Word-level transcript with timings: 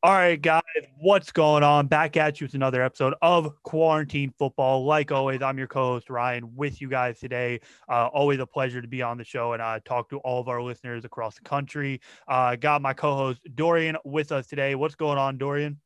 All 0.00 0.12
right, 0.12 0.40
guys, 0.40 0.62
what's 1.00 1.32
going 1.32 1.64
on? 1.64 1.88
Back 1.88 2.16
at 2.16 2.40
you 2.40 2.44
with 2.44 2.54
another 2.54 2.84
episode 2.84 3.14
of 3.20 3.60
Quarantine 3.64 4.32
Football. 4.38 4.84
Like 4.84 5.10
always, 5.10 5.42
I'm 5.42 5.58
your 5.58 5.66
co-host 5.66 6.08
Ryan 6.08 6.54
with 6.54 6.80
you 6.80 6.88
guys 6.88 7.18
today. 7.18 7.58
Uh, 7.88 8.06
always 8.06 8.38
a 8.38 8.46
pleasure 8.46 8.80
to 8.80 8.86
be 8.86 9.02
on 9.02 9.18
the 9.18 9.24
show 9.24 9.54
and 9.54 9.60
uh, 9.60 9.80
talk 9.84 10.08
to 10.10 10.18
all 10.18 10.40
of 10.40 10.46
our 10.46 10.62
listeners 10.62 11.04
across 11.04 11.34
the 11.34 11.40
country. 11.40 12.00
Uh, 12.28 12.54
got 12.54 12.80
my 12.80 12.92
co-host 12.92 13.40
Dorian 13.56 13.96
with 14.04 14.30
us 14.30 14.46
today. 14.46 14.76
What's 14.76 14.94
going 14.94 15.18
on, 15.18 15.36
Dorian? 15.36 15.80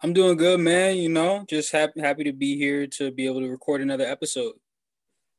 I'm 0.00 0.12
doing 0.12 0.36
good, 0.36 0.60
man. 0.60 0.96
You 0.96 1.08
know, 1.08 1.44
just 1.48 1.72
happy 1.72 2.00
happy 2.00 2.22
to 2.22 2.32
be 2.32 2.56
here 2.56 2.86
to 2.86 3.10
be 3.10 3.26
able 3.26 3.40
to 3.40 3.48
record 3.48 3.80
another 3.80 4.04
episode. 4.04 4.54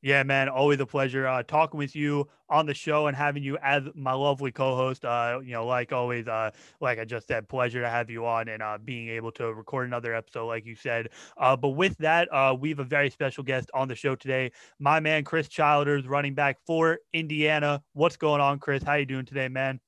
Yeah, 0.05 0.21
man, 0.21 0.49
always 0.49 0.79
a 0.79 0.85
pleasure 0.85 1.25
uh, 1.25 1.41
talking 1.41 1.79
with 1.79 1.95
you 1.95 2.27
on 2.47 2.67
the 2.67 2.75
show 2.75 3.07
and 3.07 3.17
having 3.17 3.41
you 3.41 3.57
as 3.63 3.81
my 3.95 4.13
lovely 4.13 4.51
co-host. 4.51 5.03
Uh, 5.03 5.39
you 5.43 5.53
know, 5.53 5.65
like 5.65 5.91
always, 5.91 6.27
uh, 6.27 6.51
like 6.79 6.99
I 6.99 7.05
just 7.05 7.27
said, 7.27 7.49
pleasure 7.49 7.81
to 7.81 7.89
have 7.89 8.07
you 8.11 8.23
on 8.27 8.47
and 8.47 8.61
uh, 8.61 8.77
being 8.77 9.09
able 9.09 9.31
to 9.31 9.51
record 9.51 9.87
another 9.87 10.13
episode, 10.13 10.45
like 10.45 10.63
you 10.63 10.75
said. 10.75 11.09
Uh, 11.37 11.55
but 11.55 11.69
with 11.69 11.97
that, 11.97 12.31
uh, 12.31 12.53
we 12.53 12.69
have 12.69 12.77
a 12.77 12.83
very 12.83 13.09
special 13.09 13.43
guest 13.43 13.71
on 13.73 13.87
the 13.87 13.95
show 13.95 14.13
today, 14.13 14.51
my 14.77 14.99
man 14.99 15.23
Chris 15.23 15.47
Childers, 15.47 16.07
running 16.07 16.35
back 16.35 16.59
for 16.67 16.99
Indiana. 17.11 17.81
What's 17.93 18.15
going 18.15 18.41
on, 18.41 18.59
Chris? 18.59 18.83
How 18.83 18.93
you 18.93 19.07
doing 19.07 19.25
today, 19.25 19.47
man? 19.47 19.79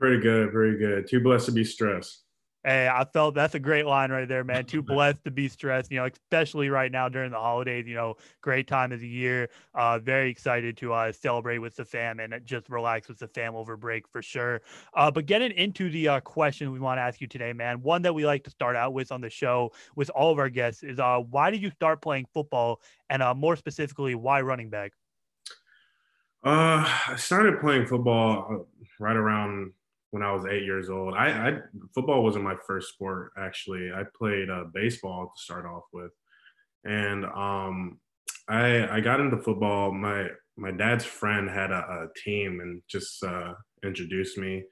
Pretty 0.00 0.20
good, 0.20 0.50
very 0.50 0.76
good. 0.76 1.08
Too 1.08 1.20
blessed 1.20 1.46
to 1.46 1.52
be 1.52 1.62
stressed. 1.62 2.23
Hey, 2.64 2.88
I 2.88 3.04
felt 3.04 3.34
that's 3.34 3.54
a 3.54 3.58
great 3.58 3.84
line 3.84 4.10
right 4.10 4.26
there, 4.26 4.42
man. 4.42 4.64
Too 4.64 4.80
blessed 4.94 5.22
to 5.24 5.30
be 5.30 5.48
stressed, 5.48 5.90
you 5.90 5.98
know, 5.98 6.06
especially 6.06 6.70
right 6.70 6.90
now 6.90 7.10
during 7.10 7.30
the 7.30 7.38
holidays, 7.38 7.86
you 7.86 7.94
know, 7.94 8.16
great 8.40 8.66
time 8.66 8.90
of 8.90 9.00
the 9.00 9.08
year. 9.08 9.50
Uh, 9.74 9.98
very 9.98 10.30
excited 10.30 10.74
to 10.78 10.94
uh, 10.94 11.12
celebrate 11.12 11.58
with 11.58 11.76
the 11.76 11.84
fam 11.84 12.20
and 12.20 12.34
just 12.46 12.70
relax 12.70 13.08
with 13.08 13.18
the 13.18 13.28
fam 13.28 13.54
over 13.54 13.76
break 13.76 14.08
for 14.08 14.22
sure. 14.22 14.62
Uh, 14.94 15.10
but 15.10 15.26
getting 15.26 15.52
into 15.52 15.90
the 15.90 16.08
uh, 16.08 16.20
question 16.20 16.72
we 16.72 16.80
want 16.80 16.96
to 16.96 17.02
ask 17.02 17.20
you 17.20 17.26
today, 17.26 17.52
man, 17.52 17.82
one 17.82 18.00
that 18.00 18.14
we 18.14 18.24
like 18.24 18.42
to 18.44 18.50
start 18.50 18.76
out 18.76 18.94
with 18.94 19.12
on 19.12 19.20
the 19.20 19.28
show 19.28 19.70
with 19.94 20.08
all 20.10 20.32
of 20.32 20.38
our 20.38 20.48
guests 20.48 20.82
is 20.82 20.98
uh, 20.98 21.18
why 21.18 21.50
did 21.50 21.60
you 21.60 21.70
start 21.70 22.00
playing 22.00 22.26
football 22.32 22.80
and 23.10 23.22
uh, 23.22 23.34
more 23.34 23.56
specifically, 23.56 24.14
why 24.14 24.40
running 24.40 24.70
back? 24.70 24.92
Uh, 26.42 26.84
I 27.08 27.16
started 27.16 27.60
playing 27.60 27.86
football 27.86 28.46
uh, 28.50 28.82
right 28.98 29.16
around 29.16 29.72
when 30.14 30.22
I 30.22 30.30
was 30.30 30.46
eight 30.46 30.62
years 30.62 30.90
old. 30.90 31.14
I, 31.14 31.26
I 31.26 31.58
football 31.92 32.22
wasn't 32.22 32.44
my 32.44 32.54
first 32.68 32.90
sport 32.90 33.32
actually. 33.36 33.90
I 33.92 34.04
played 34.16 34.48
uh, 34.48 34.66
baseball 34.72 35.24
to 35.26 35.42
start 35.42 35.66
off 35.66 35.82
with, 35.92 36.12
and 36.84 37.24
um, 37.24 37.98
I 38.48 38.86
I 38.88 39.00
got 39.00 39.18
into 39.18 39.38
football. 39.38 39.90
My 39.90 40.28
my 40.56 40.70
dad's 40.70 41.04
friend 41.04 41.50
had 41.50 41.72
a, 41.72 41.80
a 41.80 42.06
team 42.24 42.60
and 42.60 42.80
just 42.88 43.24
uh, 43.24 43.54
introduced 43.84 44.38
me 44.38 44.62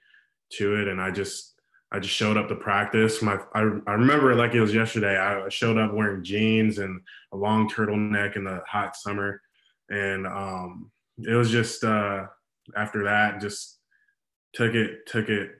to 0.58 0.76
it, 0.76 0.86
and 0.86 1.02
I 1.02 1.10
just 1.10 1.60
I 1.90 1.98
just 1.98 2.14
showed 2.14 2.36
up 2.36 2.48
to 2.48 2.54
practice. 2.54 3.20
My 3.20 3.40
I, 3.52 3.62
I 3.88 3.94
remember 3.94 4.30
it 4.30 4.36
like 4.36 4.54
it 4.54 4.60
was 4.60 4.72
yesterday. 4.72 5.18
I 5.18 5.48
showed 5.48 5.76
up 5.76 5.92
wearing 5.92 6.22
jeans 6.22 6.78
and 6.78 7.00
a 7.32 7.36
long 7.36 7.68
turtleneck 7.68 8.36
in 8.36 8.44
the 8.44 8.62
hot 8.68 8.94
summer, 8.94 9.40
and 9.90 10.24
um, 10.24 10.92
it 11.18 11.34
was 11.34 11.50
just 11.50 11.82
uh, 11.82 12.26
after 12.76 13.02
that 13.02 13.40
just 13.40 13.80
took 14.52 14.74
it 14.74 15.06
took 15.06 15.28
it 15.28 15.50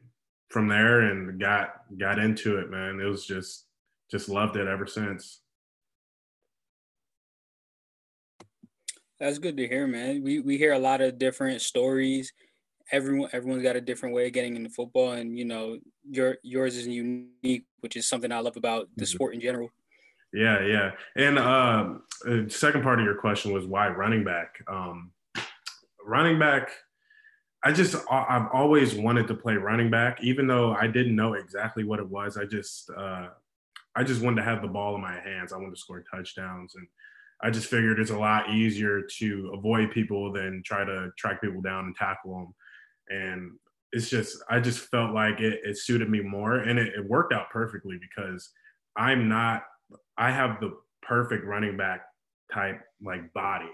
from 0.49 0.69
there 0.69 1.01
and 1.01 1.41
got 1.41 1.75
got 1.99 2.19
into 2.19 2.59
it 2.59 2.71
man. 2.71 3.01
It 3.01 3.05
was 3.05 3.27
just 3.27 3.65
just 4.11 4.29
loved 4.29 4.57
it 4.57 4.69
ever 4.69 4.87
since. 4.87 5.41
That's 9.19 9.39
good 9.39 9.57
to 9.57 9.67
hear 9.67 9.87
man. 9.87 10.23
We 10.23 10.41
we 10.41 10.59
hear 10.59 10.73
a 10.73 10.79
lot 10.79 11.01
of 11.01 11.19
different 11.19 11.63
stories. 11.63 12.33
Everyone 12.91 13.31
everyone's 13.33 13.63
got 13.63 13.77
a 13.77 13.81
different 13.81 14.15
way 14.15 14.27
of 14.27 14.33
getting 14.33 14.57
into 14.57 14.69
football 14.69 15.13
and 15.13 15.39
you 15.39 15.47
know 15.47 15.79
your 16.11 16.37
yours 16.43 16.77
is 16.77 16.87
unique 16.87 17.65
which 17.81 17.97
is 17.97 18.09
something 18.09 18.33
i 18.33 18.39
love 18.41 18.57
about 18.57 18.89
the 18.97 19.05
mm-hmm. 19.05 19.15
sport 19.15 19.35
in 19.35 19.41
general. 19.41 19.71
Yeah 20.35 20.65
yeah. 20.65 20.91
And 21.17 21.39
um 21.39 22.03
uh, 22.29 22.49
second 22.49 22.83
part 22.83 22.99
of 22.99 23.05
your 23.05 23.15
question 23.15 23.53
was 23.53 23.65
why 23.65 23.89
running 23.89 24.25
back? 24.25 24.57
Um 24.69 25.13
running 26.05 26.39
back 26.39 26.71
I 27.65 27.73
just 27.73 27.95
I've 28.11 28.49
always 28.53 28.95
wanted 28.95 29.29
to 29.29 29.35
play 29.35 29.55
running 29.55 29.91
back, 29.91 30.19
even 30.23 30.47
though 30.47 30.73
I 30.73 30.89
didn't 30.89 31.15
know 31.15 31.35
exactly 31.35 31.85
what 31.85 32.01
it 32.01 32.09
was. 32.09 32.37
I 32.37 32.45
just 32.45 32.91
uh, 32.91 33.29
I 33.95 34.03
just 34.03 34.21
wanted 34.21 34.37
to 34.37 34.43
have 34.43 34.63
the 34.63 34.69
ball 34.69 34.97
in 34.97 35.01
my 35.01 35.19
hands. 35.21 35.53
I 35.53 35.57
wanted 35.59 35.75
to 35.75 35.81
score 35.81 36.03
touchdowns, 36.13 36.75
and 36.75 36.87
I 37.41 37.51
just 37.51 37.69
figured 37.69 38.01
it's 38.01 38.11
a 38.11 38.19
lot 38.19 38.51
easier 38.51 39.03
to 39.19 39.53
avoid 39.57 39.93
people 39.93 40.33
than 40.33 40.63
try 40.65 40.85
to 40.85 41.11
track 41.17 41.41
people 41.41 41.61
down 41.61 41.85
and 41.87 41.95
tackle 41.95 42.35
them. 42.35 42.55
And 43.17 43.53
it's 43.93 44.11
just 44.11 44.43
I 44.51 44.59
just 44.59 44.91
felt 44.91 45.15
like 45.15 45.39
it, 45.39 45.61
it 45.65 45.79
suited 45.79 46.11
me 46.11 46.21
more, 46.21 46.57
and 46.57 46.81
it, 46.81 46.95
it 46.95 47.09
worked 47.09 47.33
out 47.33 47.51
perfectly 47.51 47.97
because 48.01 48.51
I'm 48.97 49.29
not 49.29 49.63
I 50.19 50.33
have 50.33 50.59
the 50.61 50.77
perfect 51.03 51.45
running 51.45 51.77
back 51.77 52.07
type 52.53 52.81
like 53.01 53.33
body 53.33 53.71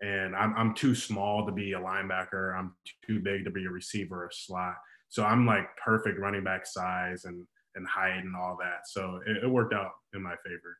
and 0.00 0.34
I'm, 0.36 0.54
I'm 0.56 0.74
too 0.74 0.94
small 0.94 1.46
to 1.46 1.52
be 1.52 1.72
a 1.72 1.80
linebacker. 1.80 2.56
I'm 2.56 2.74
too 3.06 3.20
big 3.20 3.44
to 3.44 3.50
be 3.50 3.64
a 3.64 3.70
receiver 3.70 4.24
or 4.24 4.30
slot. 4.32 4.76
So 5.08 5.24
I'm 5.24 5.46
like 5.46 5.64
perfect 5.82 6.18
running 6.18 6.44
back 6.44 6.66
size 6.66 7.24
and 7.24 7.46
and 7.74 7.86
height 7.86 8.18
and 8.18 8.34
all 8.36 8.56
that. 8.60 8.86
So 8.86 9.20
it, 9.26 9.44
it 9.44 9.48
worked 9.48 9.72
out 9.72 9.92
in 10.14 10.22
my 10.22 10.34
favor. 10.44 10.78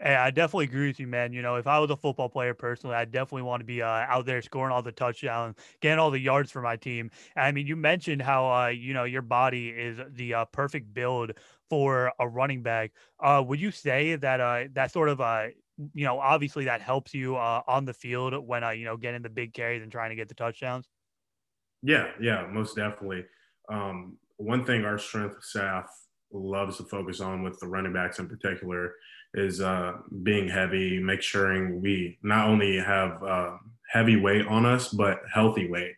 Hey, 0.00 0.14
I 0.14 0.30
definitely 0.30 0.66
agree 0.66 0.86
with 0.86 1.00
you, 1.00 1.08
man. 1.08 1.32
You 1.32 1.42
know, 1.42 1.56
if 1.56 1.66
I 1.66 1.80
was 1.80 1.90
a 1.90 1.96
football 1.96 2.28
player 2.28 2.54
personally, 2.54 2.94
I 2.94 3.04
definitely 3.04 3.42
want 3.42 3.60
to 3.62 3.64
be 3.64 3.82
uh, 3.82 3.88
out 3.88 4.26
there 4.26 4.40
scoring 4.42 4.72
all 4.72 4.80
the 4.80 4.92
touchdowns, 4.92 5.56
getting 5.80 5.98
all 5.98 6.12
the 6.12 6.20
yards 6.20 6.52
for 6.52 6.62
my 6.62 6.76
team. 6.76 7.10
I 7.34 7.50
mean, 7.50 7.66
you 7.66 7.74
mentioned 7.74 8.22
how 8.22 8.48
uh, 8.48 8.68
you 8.68 8.94
know 8.94 9.02
your 9.02 9.22
body 9.22 9.70
is 9.70 9.98
the 10.10 10.34
uh, 10.34 10.44
perfect 10.46 10.94
build 10.94 11.32
for 11.68 12.12
a 12.20 12.28
running 12.28 12.62
back. 12.62 12.92
Uh, 13.18 13.42
would 13.44 13.60
you 13.60 13.72
say 13.72 14.14
that 14.14 14.40
uh, 14.40 14.64
that 14.74 14.92
sort 14.92 15.08
of 15.08 15.20
uh, 15.20 15.48
you 15.94 16.04
know, 16.04 16.18
obviously 16.18 16.64
that 16.64 16.80
helps 16.80 17.14
you 17.14 17.36
uh, 17.36 17.62
on 17.66 17.84
the 17.84 17.94
field 17.94 18.34
when 18.46 18.64
uh, 18.64 18.70
you 18.70 18.84
know 18.84 18.96
getting 18.96 19.22
the 19.22 19.28
big 19.30 19.54
carries 19.54 19.82
and 19.82 19.92
trying 19.92 20.10
to 20.10 20.16
get 20.16 20.28
the 20.28 20.34
touchdowns. 20.34 20.88
Yeah, 21.82 22.10
yeah, 22.20 22.46
most 22.50 22.76
definitely. 22.76 23.24
Um, 23.70 24.18
one 24.36 24.64
thing 24.64 24.84
our 24.84 24.98
strength 24.98 25.42
staff 25.42 25.88
loves 26.32 26.76
to 26.76 26.84
focus 26.84 27.20
on 27.20 27.42
with 27.42 27.58
the 27.60 27.66
running 27.66 27.92
backs 27.92 28.18
in 28.18 28.28
particular 28.28 28.94
is 29.34 29.60
uh, 29.60 29.92
being 30.22 30.48
heavy, 30.48 31.00
make 31.00 31.22
sure 31.22 31.74
we 31.76 32.18
not 32.22 32.48
only 32.48 32.78
have 32.78 33.22
uh, 33.22 33.56
heavy 33.88 34.16
weight 34.16 34.46
on 34.46 34.66
us 34.66 34.88
but 34.88 35.20
healthy 35.32 35.70
weight. 35.70 35.94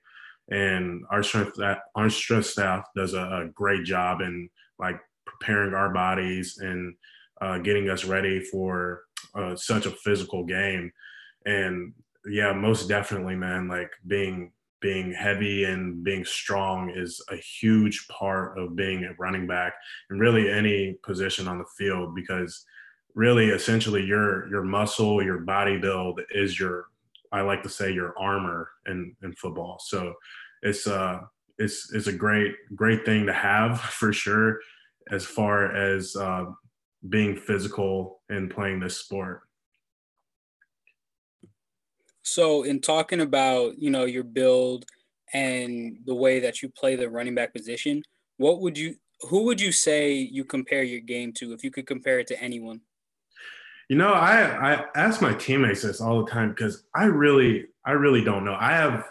And 0.50 1.04
our 1.10 1.22
strength 1.22 1.54
that 1.56 1.82
our 1.94 2.10
strength 2.10 2.46
staff 2.46 2.84
does 2.96 3.14
a, 3.14 3.20
a 3.22 3.50
great 3.54 3.84
job 3.84 4.20
in 4.20 4.50
like 4.78 5.00
preparing 5.26 5.74
our 5.74 5.92
bodies 5.92 6.58
and 6.58 6.94
uh, 7.40 7.58
getting 7.58 7.88
us 7.88 8.04
ready 8.04 8.40
for 8.40 9.04
uh, 9.34 9.56
such 9.56 9.86
a 9.86 9.90
physical 9.90 10.44
game. 10.44 10.92
And 11.46 11.92
yeah, 12.26 12.52
most 12.52 12.88
definitely, 12.88 13.36
man. 13.36 13.68
Like 13.68 13.90
being 14.06 14.52
being 14.80 15.12
heavy 15.12 15.64
and 15.64 16.02
being 16.02 16.24
strong 16.24 16.90
is 16.94 17.22
a 17.30 17.36
huge 17.36 18.08
part 18.08 18.58
of 18.58 18.74
being 18.76 19.04
a 19.04 19.12
running 19.18 19.46
back 19.46 19.74
and 20.08 20.20
really 20.20 20.50
any 20.50 20.94
position 21.02 21.46
on 21.46 21.58
the 21.58 21.64
field 21.76 22.14
because 22.14 22.64
really 23.14 23.50
essentially 23.50 24.02
your 24.02 24.48
your 24.48 24.62
muscle 24.62 25.22
your 25.22 25.40
body 25.40 25.76
build 25.76 26.18
is 26.30 26.58
your 26.58 26.86
i 27.30 27.42
like 27.42 27.62
to 27.62 27.68
say 27.68 27.92
your 27.92 28.18
armor 28.18 28.70
in 28.86 29.14
in 29.22 29.34
football 29.34 29.78
so 29.84 30.14
it's 30.62 30.86
uh 30.86 31.20
it's 31.58 31.92
it's 31.92 32.06
a 32.06 32.12
great 32.12 32.54
great 32.74 33.04
thing 33.04 33.26
to 33.26 33.34
have 33.34 33.80
for 34.00 34.12
sure 34.14 34.60
as 35.10 35.24
far 35.24 35.74
as 35.74 36.16
uh, 36.16 36.44
being 37.08 37.36
physical 37.36 38.20
and 38.28 38.50
playing 38.50 38.80
this 38.80 38.98
sport. 38.98 39.42
So, 42.22 42.62
in 42.62 42.80
talking 42.80 43.20
about 43.20 43.78
you 43.78 43.90
know 43.90 44.04
your 44.04 44.24
build 44.24 44.84
and 45.32 45.98
the 46.04 46.14
way 46.14 46.40
that 46.40 46.62
you 46.62 46.68
play 46.68 46.96
the 46.96 47.08
running 47.08 47.34
back 47.34 47.52
position, 47.52 48.02
what 48.36 48.60
would 48.60 48.76
you 48.76 48.96
who 49.22 49.44
would 49.44 49.60
you 49.60 49.72
say 49.72 50.12
you 50.12 50.44
compare 50.44 50.82
your 50.82 51.00
game 51.00 51.32
to 51.34 51.52
if 51.52 51.64
you 51.64 51.70
could 51.70 51.86
compare 51.86 52.18
it 52.18 52.26
to 52.28 52.42
anyone? 52.42 52.80
You 53.88 53.96
know, 53.96 54.12
I 54.12 54.72
I 54.72 54.84
ask 54.94 55.20
my 55.20 55.34
teammates 55.34 55.82
this 55.82 56.00
all 56.00 56.24
the 56.24 56.30
time 56.30 56.50
because 56.50 56.84
I 56.94 57.04
really 57.04 57.66
I 57.84 57.92
really 57.92 58.22
don't 58.22 58.44
know. 58.44 58.56
I 58.58 58.72
have 58.72 59.04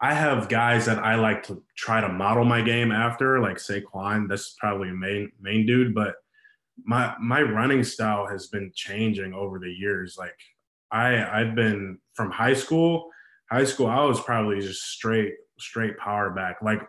I 0.00 0.14
have 0.14 0.48
guys 0.48 0.86
that 0.86 0.98
I 0.98 1.14
like 1.14 1.44
to 1.44 1.62
try 1.76 2.00
to 2.00 2.08
model 2.08 2.44
my 2.44 2.60
game 2.60 2.90
after, 2.90 3.40
like 3.40 3.56
Saquon. 3.56 4.28
That's 4.28 4.56
probably 4.58 4.90
a 4.90 4.94
main 4.94 5.32
main 5.40 5.64
dude, 5.64 5.94
but 5.94 6.16
my 6.84 7.14
my 7.20 7.42
running 7.42 7.84
style 7.84 8.26
has 8.26 8.48
been 8.48 8.72
changing 8.74 9.34
over 9.34 9.58
the 9.58 9.70
years. 9.70 10.16
Like 10.18 10.34
I 10.90 11.40
I've 11.40 11.54
been 11.54 11.98
from 12.14 12.30
high 12.30 12.54
school. 12.54 13.10
High 13.50 13.64
school, 13.64 13.86
I 13.86 14.02
was 14.04 14.20
probably 14.20 14.60
just 14.60 14.82
straight 14.82 15.34
straight 15.58 15.96
power 15.98 16.30
back. 16.30 16.56
Like 16.62 16.80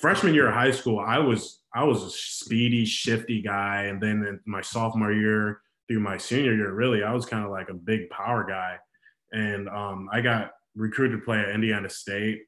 freshman 0.00 0.34
year 0.34 0.48
of 0.48 0.54
high 0.54 0.70
school, 0.70 0.98
I 0.98 1.18
was 1.18 1.60
I 1.74 1.84
was 1.84 2.02
a 2.02 2.10
speedy, 2.10 2.84
shifty 2.84 3.42
guy, 3.42 3.84
and 3.84 4.02
then 4.02 4.24
in 4.26 4.40
my 4.46 4.62
sophomore 4.62 5.12
year 5.12 5.60
through 5.88 6.00
my 6.00 6.16
senior 6.16 6.54
year, 6.54 6.72
really, 6.72 7.04
I 7.04 7.12
was 7.12 7.26
kind 7.26 7.44
of 7.44 7.50
like 7.50 7.68
a 7.68 7.74
big 7.74 8.10
power 8.10 8.44
guy. 8.44 8.76
And 9.32 9.68
um, 9.68 10.08
I 10.12 10.20
got 10.20 10.52
recruited 10.74 11.20
to 11.20 11.24
play 11.24 11.38
at 11.38 11.50
Indiana 11.50 11.88
State. 11.88 12.42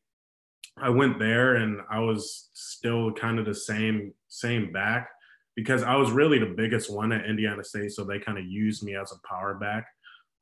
I 0.76 0.88
went 0.88 1.19
there, 1.19 1.56
and 1.56 1.81
I 1.90 2.00
was 2.00 2.49
still 2.55 3.12
kind 3.12 3.38
of 3.38 3.44
the 3.44 3.55
same 3.55 4.12
same 4.29 4.73
back 4.73 5.11
because 5.59 5.83
I 5.83 5.97
was 5.97 6.13
really 6.13 6.39
the 6.39 6.55
biggest 6.57 6.89
one 6.89 7.11
at 7.11 7.27
Indiana 7.27 7.65
State, 7.65 7.91
so 7.91 8.05
they 8.05 8.21
kind 8.21 8.39
of 8.39 8.47
used 8.47 8.85
me 8.85 8.95
as 8.95 9.11
a 9.11 9.29
power 9.29 9.55
back. 9.55 9.89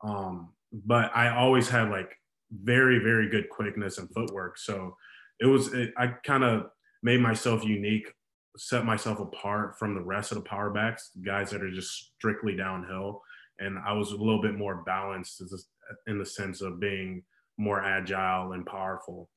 Um, 0.04 0.50
but 0.70 1.10
I 1.16 1.34
always 1.34 1.70
had 1.70 1.88
like 1.88 2.10
very 2.52 2.98
very 2.98 3.30
good 3.30 3.48
quickness 3.48 3.96
and 3.96 4.12
footwork, 4.12 4.58
so 4.58 4.94
it 5.40 5.46
was 5.46 5.72
it, 5.72 5.94
I 5.96 6.08
kind 6.26 6.44
of 6.44 6.66
made 7.02 7.22
myself 7.22 7.64
unique, 7.64 8.12
set 8.58 8.84
myself 8.84 9.18
apart 9.18 9.78
from 9.78 9.94
the 9.94 10.02
rest 10.02 10.32
of 10.32 10.36
the 10.36 10.44
power 10.44 10.68
backs, 10.68 11.12
guys 11.24 11.48
that 11.48 11.62
are 11.62 11.70
just 11.70 12.12
strictly 12.18 12.54
downhill, 12.54 13.22
and 13.58 13.78
I 13.86 13.94
was 13.94 14.12
a 14.12 14.16
little 14.16 14.42
bit 14.42 14.54
more 14.54 14.82
balanced 14.82 15.42
in 16.06 16.18
the 16.18 16.26
sense 16.26 16.60
of 16.60 16.78
being 16.78 17.22
more 17.56 17.82
agile 17.82 18.52
and 18.52 18.66
powerful. 18.66 19.30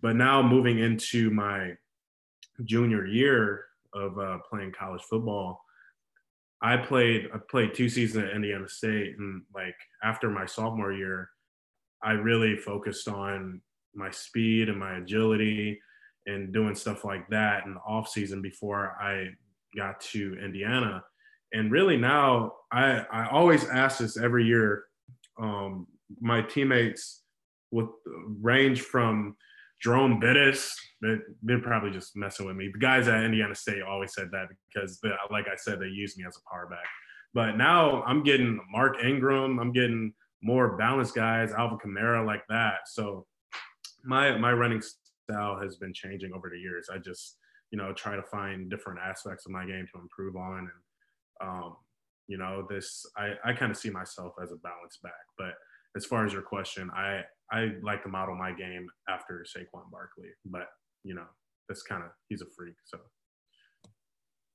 But 0.00 0.14
now 0.14 0.42
moving 0.42 0.78
into 0.78 1.30
my 1.30 1.72
junior 2.64 3.04
year 3.04 3.64
of 3.94 4.18
uh, 4.18 4.38
playing 4.50 4.72
college 4.78 5.02
football, 5.02 5.64
I 6.62 6.76
played 6.76 7.28
I 7.34 7.38
played 7.50 7.74
two 7.74 7.88
seasons 7.88 8.24
at 8.24 8.34
Indiana 8.34 8.68
State, 8.68 9.16
and 9.18 9.42
like 9.54 9.76
after 10.02 10.30
my 10.30 10.46
sophomore 10.46 10.92
year, 10.92 11.30
I 12.02 12.12
really 12.12 12.56
focused 12.56 13.08
on 13.08 13.60
my 13.94 14.10
speed 14.10 14.68
and 14.68 14.78
my 14.78 14.96
agility 14.96 15.80
and 16.26 16.52
doing 16.52 16.74
stuff 16.74 17.04
like 17.04 17.28
that 17.28 17.66
in 17.66 17.74
the 17.74 17.80
off 17.80 18.08
season 18.08 18.40
before 18.40 18.96
I 19.00 19.28
got 19.76 20.00
to 20.00 20.36
Indiana. 20.42 21.04
And 21.52 21.70
really 21.70 21.96
now 21.96 22.52
I 22.72 23.04
I 23.12 23.28
always 23.28 23.64
ask 23.66 23.98
this 23.98 24.16
every 24.16 24.46
year. 24.46 24.84
Um, 25.38 25.86
my 26.20 26.42
teammates 26.42 27.22
would 27.72 27.88
range 28.40 28.82
from 28.82 29.36
Jerome 29.82 30.18
Bettis, 30.18 30.76
they're 31.42 31.60
probably 31.60 31.90
just 31.90 32.16
messing 32.16 32.46
with 32.46 32.56
me. 32.56 32.70
The 32.72 32.78
guys 32.78 33.08
at 33.08 33.22
Indiana 33.22 33.54
State 33.54 33.82
always 33.82 34.14
said 34.14 34.28
that 34.32 34.46
because, 34.72 34.98
they, 35.02 35.10
like 35.30 35.46
I 35.46 35.56
said, 35.56 35.80
they 35.80 35.86
use 35.86 36.16
me 36.16 36.24
as 36.26 36.36
a 36.36 36.50
power 36.50 36.66
back. 36.66 36.86
But 37.34 37.56
now 37.56 38.02
I'm 38.04 38.22
getting 38.22 38.60
Mark 38.70 39.02
Ingram, 39.04 39.58
I'm 39.58 39.72
getting 39.72 40.14
more 40.42 40.76
balanced 40.76 41.14
guys, 41.14 41.52
Alvin 41.52 41.78
Kamara, 41.78 42.24
like 42.24 42.44
that. 42.48 42.86
So 42.86 43.26
my 44.04 44.36
my 44.38 44.52
running 44.52 44.82
style 45.30 45.58
has 45.60 45.76
been 45.76 45.92
changing 45.92 46.32
over 46.34 46.50
the 46.50 46.58
years. 46.58 46.88
I 46.92 46.98
just 46.98 47.38
you 47.70 47.78
know 47.78 47.92
try 47.92 48.14
to 48.14 48.22
find 48.22 48.70
different 48.70 49.00
aspects 49.04 49.46
of 49.46 49.52
my 49.52 49.66
game 49.66 49.86
to 49.92 50.00
improve 50.00 50.36
on, 50.36 50.70
and 50.70 51.48
um, 51.48 51.76
you 52.28 52.38
know 52.38 52.66
this 52.68 53.04
I 53.16 53.32
I 53.44 53.52
kind 53.52 53.72
of 53.72 53.78
see 53.78 53.90
myself 53.90 54.34
as 54.42 54.52
a 54.52 54.56
balanced 54.56 55.02
back, 55.02 55.12
but 55.38 55.54
as 55.96 56.04
far 56.04 56.24
as 56.26 56.32
your 56.32 56.42
question, 56.42 56.90
I 56.94 57.22
I 57.52 57.72
like 57.82 58.02
to 58.04 58.08
model 58.08 58.34
my 58.34 58.52
game 58.52 58.86
after 59.08 59.44
Saquon 59.44 59.90
Barkley, 59.90 60.30
but 60.46 60.68
you 61.04 61.14
know 61.14 61.26
that's 61.68 61.82
kind 61.82 62.02
of 62.02 62.10
he's 62.28 62.42
a 62.42 62.46
freak. 62.56 62.74
So 62.84 62.98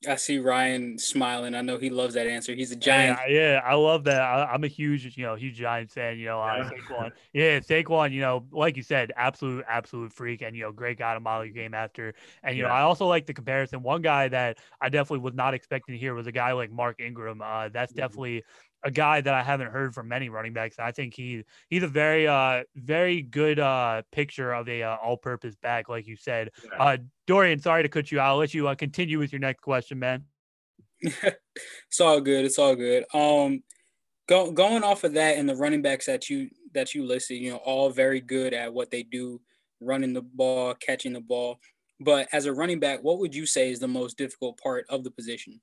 I 0.08 0.16
see 0.16 0.40
Ryan 0.40 0.98
smiling. 0.98 1.56
I 1.56 1.62
know 1.62 1.78
he 1.78 1.90
loves 1.90 2.14
that 2.14 2.26
answer. 2.26 2.54
He's 2.54 2.72
a 2.72 2.76
giant. 2.78 3.20
Yeah, 3.28 3.36
yeah 3.36 3.62
I 3.66 3.76
love 3.76 4.06
that. 4.06 4.22
I, 4.22 4.56
am 4.56 4.64
a 4.64 4.68
huge, 4.68 5.18
you 5.18 5.26
know, 5.26 5.36
huge 5.36 5.58
Giants 5.58 5.94
fan. 5.94 6.18
You 6.18 6.28
know, 6.28 6.42
uh, 6.42 6.56
yeah. 6.56 6.70
Saquon. 6.70 7.12
Yeah, 7.34 7.60
Saquon. 7.60 8.14
You 8.14 8.22
know, 8.22 8.46
like 8.54 8.78
you 8.78 8.84
said, 8.84 9.12
absolute, 9.18 9.66
absolute 9.68 10.14
freak, 10.14 10.42
and 10.42 10.56
you 10.56 10.64
know, 10.64 10.72
great 10.72 10.98
guy 10.98 11.16
to 11.16 11.20
model 11.20 11.44
your 11.44 11.54
game 11.54 11.74
after. 11.74 12.14
And 12.44 12.56
you 12.56 12.64
yeah. 12.64 12.70
know, 12.70 12.76
I 12.76 12.82
also 12.82 13.08
like 13.08 13.26
the 13.26 13.34
comparison. 13.34 13.84
One 13.84 14.02
guy 14.02 14.30
that 14.30 14.60
I 14.80 14.88
definitely 14.88 15.20
was 15.20 15.34
not 15.34 15.54
expecting 15.54 15.94
to 15.96 16.00
hear 16.00 16.14
was 16.14 16.28
a 16.28 16.32
guy 16.32 16.54
like 16.54 16.72
Mark 16.72 17.02
Ingram. 17.02 17.42
Uh, 17.42 17.68
that's 17.68 17.92
mm-hmm. 17.92 18.00
definitely 18.00 18.46
a 18.84 18.92
guy 18.92 19.22
that 19.22 19.34
I 19.34 19.44
haven't 19.44 19.72
heard 19.72 19.94
from 19.94 20.08
many 20.08 20.30
running 20.30 20.54
backs. 20.54 20.78
I 20.80 20.92
think 20.92 21.14
he 21.14 21.44
he's 21.70 21.84
a 21.84 21.88
very 21.88 22.28
uh 22.28 22.64
very 22.76 23.22
good 23.22 23.60
uh 23.60 24.04
picture 24.12 24.54
of 24.54 24.70
a 24.70 24.84
uh, 24.84 24.96
all-purpose 24.96 25.56
back, 25.56 25.90
like 25.90 26.08
you 26.08 26.16
said. 26.16 26.52
Yeah. 26.64 26.84
Uh, 26.84 26.98
Dorian, 27.28 27.60
sorry 27.60 27.84
to 27.84 27.90
cut 27.90 28.12
you 28.12 28.20
out. 28.20 28.30
I'll 28.30 28.38
let 28.38 28.54
you 28.54 28.68
uh, 28.68 28.76
continue 28.76 29.20
with 29.20 29.32
your 29.32 29.40
next 29.40 29.62
question, 29.62 30.00
man. 30.00 30.26
it's 31.02 32.02
all 32.02 32.20
good. 32.22 32.46
It's 32.46 32.60
all 32.60 32.76
good. 32.76 33.06
Um, 33.14 33.64
go, 34.28 34.52
going 34.52 34.84
off 34.84 35.04
of 35.04 35.14
that 35.14 35.38
and 35.38 35.48
the 35.48 35.56
running 35.56 35.82
backs 35.82 36.06
that 36.06 36.30
you 36.30 36.50
that 36.74 36.94
you 36.94 37.06
listed, 37.06 37.38
you 37.38 37.52
know, 37.52 37.58
all 37.58 37.90
very 37.90 38.22
good 38.22 38.54
at 38.54 38.74
what 38.74 38.92
they 38.92 39.04
do, 39.04 39.42
running 39.82 40.14
the 40.14 40.22
ball, 40.22 40.74
catching 40.76 41.14
the 41.14 41.22
ball. 41.22 41.60
But 42.00 42.30
as 42.32 42.46
a 42.46 42.54
running 42.54 42.80
back, 42.80 43.04
what 43.04 43.20
would 43.20 43.36
you 43.36 43.46
say 43.46 43.72
is 43.72 43.80
the 43.80 43.88
most 43.88 44.18
difficult 44.18 44.60
part 44.62 44.86
of 44.90 45.04
the 45.04 45.12
position? 45.12 45.60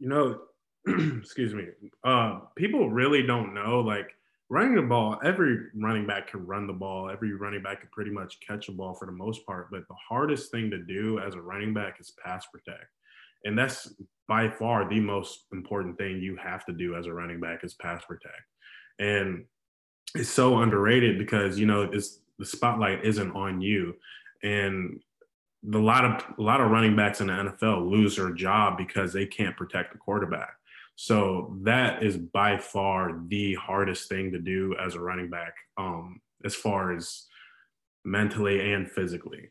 You 0.00 0.08
know, 0.08 0.40
excuse 1.18 1.54
me, 1.54 1.66
uh, 2.04 2.40
people 2.56 2.90
really 2.90 3.22
don't 3.22 3.54
know 3.54 3.80
like 3.80 4.10
running 4.50 4.74
the 4.74 4.82
ball. 4.82 5.18
Every 5.24 5.58
running 5.74 6.06
back 6.06 6.28
can 6.28 6.46
run 6.46 6.66
the 6.66 6.72
ball. 6.72 7.10
Every 7.10 7.32
running 7.34 7.62
back 7.62 7.80
can 7.80 7.88
pretty 7.92 8.10
much 8.10 8.38
catch 8.46 8.68
a 8.68 8.72
ball 8.72 8.94
for 8.94 9.06
the 9.06 9.12
most 9.12 9.46
part. 9.46 9.70
But 9.70 9.88
the 9.88 9.96
hardest 10.08 10.50
thing 10.50 10.70
to 10.70 10.78
do 10.78 11.18
as 11.18 11.34
a 11.34 11.40
running 11.40 11.72
back 11.72 11.96
is 12.00 12.12
pass 12.22 12.46
protect, 12.46 12.86
and 13.44 13.58
that's 13.58 13.94
by 14.28 14.48
far 14.48 14.88
the 14.88 15.00
most 15.00 15.46
important 15.52 15.98
thing 15.98 16.18
you 16.18 16.36
have 16.36 16.64
to 16.66 16.72
do 16.72 16.96
as 16.96 17.06
a 17.06 17.12
running 17.12 17.40
back 17.40 17.64
is 17.64 17.74
pass 17.74 18.04
protect. 18.04 18.42
And 18.98 19.44
it's 20.14 20.28
so 20.28 20.58
underrated 20.58 21.18
because 21.18 21.58
you 21.58 21.66
know 21.66 21.82
it's 21.82 22.20
the 22.38 22.46
spotlight 22.46 23.04
isn't 23.04 23.32
on 23.32 23.60
you, 23.60 23.94
and 24.42 25.00
a 25.72 25.78
lot 25.78 26.04
of 26.04 26.38
a 26.38 26.42
lot 26.42 26.60
of 26.60 26.70
running 26.70 26.94
backs 26.94 27.20
in 27.20 27.28
the 27.28 27.32
NFL 27.32 27.90
lose 27.90 28.16
their 28.16 28.32
job 28.32 28.76
because 28.76 29.12
they 29.12 29.26
can't 29.26 29.56
protect 29.56 29.92
the 29.92 29.98
quarterback. 29.98 30.54
So 30.96 31.56
that 31.62 32.02
is 32.02 32.16
by 32.16 32.58
far 32.58 33.20
the 33.26 33.54
hardest 33.54 34.08
thing 34.08 34.32
to 34.32 34.38
do 34.38 34.76
as 34.80 34.94
a 34.94 35.00
running 35.00 35.28
back, 35.28 35.54
um, 35.76 36.20
as 36.44 36.54
far 36.54 36.94
as 36.94 37.26
mentally 38.04 38.72
and 38.72 38.90
physically. 38.90 39.50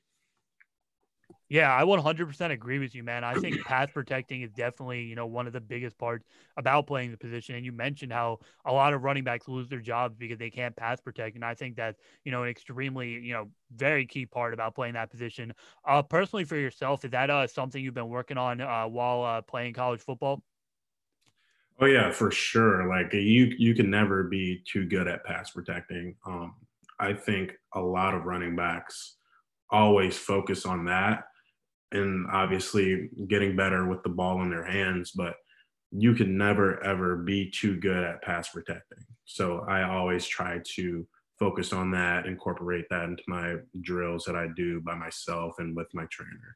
Yeah, 1.50 1.72
I 1.72 1.84
100% 1.84 2.51
agree 2.51 2.80
with 2.80 2.95
you, 2.95 3.04
man. 3.04 3.24
I 3.24 3.36
think 3.36 3.63
pass 3.63 3.92
protecting 3.92 4.42
is 4.42 4.51
definitely, 4.51 5.04
you 5.04 5.16
know, 5.16 5.28
one 5.28 5.45
of 5.45 5.54
the 5.54 5.62
biggest 5.62 5.98
parts 6.00 6.25
about 6.57 6.88
playing 6.88 7.12
the 7.12 7.18
position. 7.18 7.54
And 7.56 7.63
you 7.63 7.72
mentioned 7.72 8.12
how 8.12 8.40
a 8.66 8.74
lot 8.74 8.94
of 8.94 9.04
running 9.04 9.24
backs 9.24 9.48
lose 9.48 9.68
their 9.68 9.80
jobs 9.80 10.16
because 10.18 10.40
they 10.40 10.50
can't 10.50 10.75
pass 10.75 11.00
protect. 11.00 11.36
And 11.36 11.45
I 11.45 11.54
think 11.54 11.75
that's, 11.75 12.00
you 12.24 12.31
know, 12.31 12.42
an 12.44 12.50
extremely, 12.50 13.10
you 13.19 13.34
know, 13.34 13.51
very 13.75 14.07
key 14.07 14.25
part 14.25 14.54
about 14.54 14.74
playing 14.74 14.95
that 14.95 15.12
position. 15.12 15.54
Uh, 15.86 16.01
personally, 16.01 16.45
for 16.45 16.56
yourself, 16.56 17.06
is 17.06 17.12
that 17.12 17.30
uh, 17.30 17.45
something 17.45 17.84
you've 17.84 17.94
been 17.94 18.10
working 18.10 18.38
on 18.38 18.60
uh, 18.60 18.86
while 18.88 19.24
uh, 19.24 19.42
playing 19.42 19.74
college 19.74 20.01
football? 20.01 20.42
Oh 21.83 21.85
yeah, 21.85 22.12
for 22.12 22.31
sure. 22.31 22.88
Like 22.88 23.12
you 23.12 23.53
you 23.57 23.75
can 23.75 23.89
never 23.89 24.24
be 24.24 24.63
too 24.65 24.85
good 24.85 25.06
at 25.06 25.25
pass 25.25 25.51
protecting. 25.51 26.15
Um, 26.25 26.56
I 26.97 27.11
think 27.11 27.52
a 27.75 27.81
lot 27.81 28.13
of 28.13 28.23
running 28.23 28.56
backs 28.56 29.18
always 29.69 30.18
focus 30.18 30.66
on 30.66 30.85
that 30.85 31.25
and 31.92 32.25
obviously 32.31 33.09
getting 33.28 33.57
better 33.57 33.85
with 33.85 34.02
the 34.04 34.09
ball 34.09 34.42
in 34.44 34.49
their 34.49 34.63
hands, 34.63 35.11
but 35.11 35.35
you 35.92 36.13
can 36.16 36.37
never 36.37 36.81
ever 36.85 37.18
be 37.18 37.52
too 37.52 37.75
good 37.81 38.02
at 38.02 38.21
pass 38.21 38.47
protecting. 38.52 39.04
So 39.25 39.66
I 39.68 39.83
always 39.83 40.25
try 40.25 40.61
to 40.75 41.06
focus 41.37 41.73
on 41.73 41.92
that, 41.92 42.28
incorporate 42.28 42.85
that 42.92 43.09
into 43.09 43.23
my 43.28 43.56
drills 43.81 44.23
that 44.23 44.37
I 44.37 44.47
do 44.56 44.80
by 44.80 44.95
myself 44.95 45.56
and 45.59 45.75
with 45.75 45.87
my 45.94 46.06
trainer. 46.06 46.56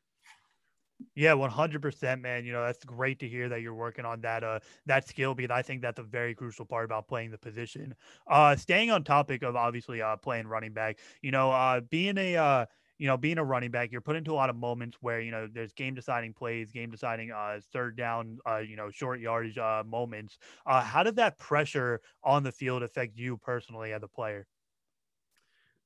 Yeah, 1.15 1.33
one 1.33 1.51
hundred 1.51 1.81
percent, 1.81 2.21
man. 2.21 2.45
You 2.45 2.53
know 2.53 2.63
that's 2.63 2.83
great 2.83 3.19
to 3.19 3.27
hear 3.27 3.49
that 3.49 3.61
you're 3.61 3.73
working 3.75 4.05
on 4.05 4.21
that 4.21 4.43
uh 4.43 4.59
that 4.85 5.07
skill 5.07 5.35
because 5.35 5.51
I 5.51 5.61
think 5.61 5.81
that's 5.81 5.99
a 5.99 6.03
very 6.03 6.33
crucial 6.33 6.65
part 6.65 6.85
about 6.85 7.07
playing 7.07 7.31
the 7.31 7.37
position. 7.37 7.95
Uh, 8.27 8.55
staying 8.55 8.89
on 8.89 9.03
topic 9.03 9.43
of 9.43 9.55
obviously 9.55 10.01
uh 10.01 10.17
playing 10.17 10.47
running 10.47 10.73
back, 10.73 10.99
you 11.21 11.31
know, 11.31 11.51
uh 11.51 11.81
being 11.81 12.17
a 12.17 12.35
uh 12.37 12.65
you 12.99 13.05
know, 13.05 13.15
being 13.15 13.37
a 13.37 13.43
running 13.43 13.69
back, 13.69 13.91
you're 13.91 14.01
put 14.01 14.15
into 14.15 14.31
a 14.31 14.33
lot 14.33 14.49
of 14.49 14.55
moments 14.55 14.97
where, 15.01 15.21
you 15.21 15.29
know, 15.29 15.47
there's 15.51 15.71
game 15.71 15.93
deciding 15.93 16.33
plays, 16.33 16.71
game 16.71 16.89
deciding 16.89 17.31
uh 17.31 17.59
third 17.71 17.95
down, 17.95 18.39
uh, 18.47 18.57
you 18.57 18.75
know, 18.75 18.89
short 18.89 19.19
yardage 19.19 19.57
uh 19.57 19.83
moments. 19.85 20.37
Uh 20.65 20.81
how 20.81 21.03
did 21.03 21.15
that 21.17 21.37
pressure 21.37 22.01
on 22.23 22.41
the 22.43 22.51
field 22.51 22.81
affect 22.83 23.15
you 23.17 23.37
personally 23.37 23.93
as 23.93 24.01
a 24.03 24.07
player? 24.07 24.47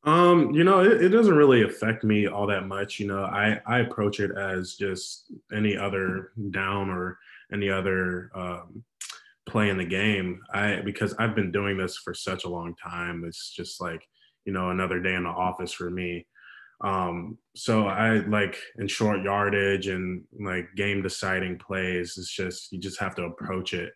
Um, 0.04 0.52
you 0.52 0.64
know, 0.64 0.80
it, 0.82 1.04
it, 1.04 1.10
doesn't 1.10 1.36
really 1.36 1.62
affect 1.62 2.04
me 2.04 2.28
all 2.28 2.48
that 2.48 2.68
much. 2.68 3.00
You 3.00 3.08
know, 3.08 3.24
I 3.24 3.62
I 3.68 3.80
approach 3.80 4.20
it 4.20 4.32
as 4.36 4.74
just 4.74 5.32
any 5.54 5.78
other 5.78 6.32
down 6.50 6.90
or 6.90 7.20
any 7.54 7.70
other 7.70 8.32
um, 8.34 8.84
play 9.48 9.70
in 9.70 9.78
the 9.78 9.86
game. 9.86 10.42
I 10.54 10.82
because 10.84 11.14
I've 11.20 11.36
been 11.36 11.52
doing 11.52 11.78
this 11.78 11.98
for 11.98 12.16
such 12.16 12.46
a 12.46 12.50
long 12.50 12.74
time. 12.84 13.24
It's 13.28 13.52
just 13.52 13.80
like 13.80 14.08
you 14.46 14.54
know 14.54 14.72
another 14.72 15.00
day 15.00 15.14
in 15.14 15.24
the 15.24 15.30
office 15.30 15.72
for 15.72 15.92
me. 15.92 16.26
Um, 16.84 17.38
so 17.56 17.86
I 17.86 18.22
like 18.22 18.58
in 18.80 18.88
short 18.88 19.22
yardage 19.22 19.86
and 19.86 20.24
like 20.40 20.68
game 20.76 21.04
deciding 21.04 21.60
plays. 21.60 22.16
It's 22.18 22.34
just 22.34 22.72
you 22.72 22.80
just 22.80 23.00
have 23.00 23.14
to 23.16 23.26
approach 23.26 23.74
it 23.74 23.94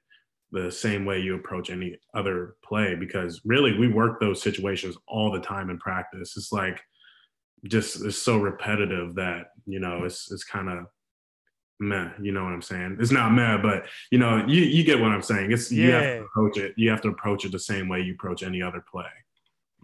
the 0.56 0.72
same 0.72 1.04
way 1.04 1.20
you 1.20 1.36
approach 1.36 1.70
any 1.70 1.98
other 2.14 2.56
play 2.64 2.96
because 2.96 3.42
really 3.44 3.78
we 3.78 3.90
work 3.90 4.20
those 4.20 4.42
situations 4.42 4.96
all 5.08 5.32
the 5.32 5.42
time 5.42 5.70
in 5.70 5.78
practice. 5.78 6.36
It's 6.38 6.54
like 6.54 6.82
just 7.66 8.04
it's 8.04 8.18
so 8.18 8.38
repetitive 8.38 9.16
that 9.16 9.48
you 9.66 9.80
know 9.80 10.06
it's 10.06 10.32
it's 10.32 10.46
kind 10.46 10.70
of 10.70 10.86
meh. 11.82 12.10
You 12.22 12.32
know 12.32 12.44
what 12.46 12.54
I'm 12.54 12.62
saying? 12.62 12.98
It's 13.02 13.12
not 13.12 13.34
meh, 13.34 13.58
but 13.58 13.86
you 14.12 14.18
know 14.18 14.46
you 14.48 14.62
you 14.62 14.86
get 14.86 15.02
what 15.02 15.12
I'm 15.12 15.22
saying. 15.22 15.52
It's 15.52 15.72
yeah. 15.72 15.84
you 15.84 15.92
have 15.92 16.04
to 16.04 16.24
approach 16.24 16.58
it. 16.58 16.74
You 16.78 16.90
have 16.90 17.02
to 17.02 17.10
approach 17.10 17.44
it 17.44 17.52
the 17.52 17.60
same 17.60 17.90
way 17.90 18.02
you 18.02 18.14
approach 18.14 18.42
any 18.42 18.62
other 18.62 18.84
play. 18.90 19.06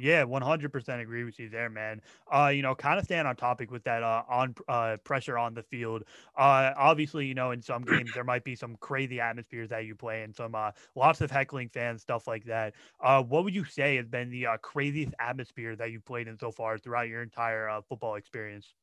Yeah, 0.02 0.24
100% 0.24 1.00
agree 1.00 1.24
with 1.24 1.38
you 1.38 1.48
there, 1.48 1.70
man. 1.70 2.02
Uh, 2.34 2.48
you 2.48 2.64
know, 2.64 2.74
kind 2.74 2.98
of 2.98 3.06
staying 3.06 3.28
on 3.28 3.36
topic 3.36 3.70
with 3.70 3.84
that 3.84 4.02
uh, 4.02 4.24
on 4.28 4.56
uh, 4.68 4.98
pressure 5.04 5.38
on 5.38 5.54
the 5.54 5.62
field. 5.62 6.06
Uh, 6.36 6.74
obviously, 6.76 7.28
you 7.28 7.36
know, 7.36 7.52
in 7.52 7.62
some 7.62 7.84
games 7.84 8.12
there 8.12 8.24
might 8.24 8.44
be 8.44 8.56
some 8.56 8.76
crazy 8.78 9.20
atmospheres 9.20 9.70
that 9.70 9.86
you 9.86 9.94
play 9.94 10.24
and 10.24 10.36
some 10.36 10.56
uh, 10.56 10.72
lots 10.96 11.22
of 11.22 11.30
heckling 11.30 11.70
fans, 11.70 12.02
stuff 12.02 12.26
like 12.26 12.46
that. 12.46 12.74
Uh, 13.00 13.22
what 13.22 13.44
would 13.44 13.54
you 13.54 13.64
say 13.64 13.96
has 13.98 14.08
been 14.08 14.32
the 14.32 14.48
uh, 14.48 14.58
craziest 14.58 15.14
atmosphere 15.20 15.76
that 15.76 15.92
you've 15.92 16.06
played 16.06 16.28
in 16.28 16.36
so 16.36 16.52
far 16.52 16.80
throughout 16.80 17.08
your 17.08 17.22
entire 17.22 17.70
uh, 17.70 17.80
football 17.88 18.16
experience? 18.16 18.74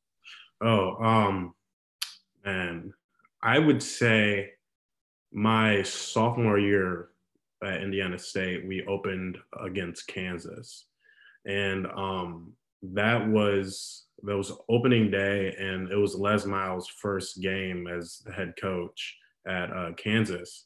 Oh, 0.61 0.95
um, 1.03 1.53
man, 2.45 2.93
I 3.41 3.59
would 3.59 3.83
say 3.83 4.51
my 5.33 5.83
sophomore 5.83 6.59
year 6.59 7.09
at 7.61 7.81
Indiana 7.81 8.17
State, 8.17 8.65
we 8.65 8.85
opened 8.85 9.37
against 9.61 10.07
Kansas 10.07 10.85
and 11.45 11.87
um, 11.87 12.53
that 12.81 13.27
was 13.27 14.05
that 14.23 14.35
was 14.35 14.51
opening 14.67 15.09
day, 15.09 15.55
and 15.57 15.91
it 15.91 15.95
was 15.95 16.15
Les 16.15 16.45
Miles' 16.45 16.87
first 16.87 17.41
game 17.41 17.87
as 17.87 18.21
head 18.35 18.53
coach 18.59 19.17
at 19.47 19.71
uh, 19.71 19.91
Kansas, 19.97 20.65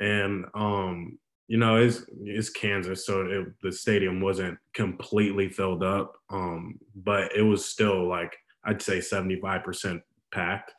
and 0.00 0.44
um, 0.54 1.18
you 1.48 1.58
know 1.58 1.76
it's 1.76 2.04
it's 2.22 2.50
Kansas, 2.50 3.06
so 3.06 3.22
it, 3.22 3.46
the 3.62 3.72
stadium 3.72 4.20
wasn't 4.20 4.58
completely 4.74 5.48
filled 5.48 5.82
up, 5.82 6.14
um, 6.30 6.78
but 6.94 7.34
it 7.36 7.42
was 7.42 7.64
still 7.64 8.08
like 8.08 8.34
I'd 8.64 8.82
say 8.82 9.00
seventy 9.00 9.40
five 9.40 9.64
percent 9.64 10.02
packed. 10.32 10.72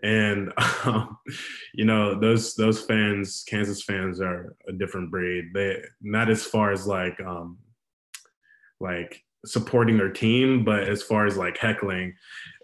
And 0.00 0.52
um, 0.84 1.18
you 1.74 1.84
know 1.84 2.18
those 2.18 2.54
those 2.54 2.80
fans, 2.84 3.44
Kansas 3.48 3.82
fans, 3.82 4.20
are 4.20 4.54
a 4.68 4.72
different 4.72 5.10
breed. 5.10 5.50
They 5.54 5.82
not 6.00 6.30
as 6.30 6.44
far 6.44 6.70
as 6.70 6.86
like 6.86 7.18
um, 7.20 7.58
like 8.80 9.24
supporting 9.44 9.96
their 9.96 10.10
team, 10.10 10.64
but 10.64 10.84
as 10.84 11.02
far 11.02 11.26
as 11.26 11.36
like 11.36 11.56
heckling, 11.56 12.14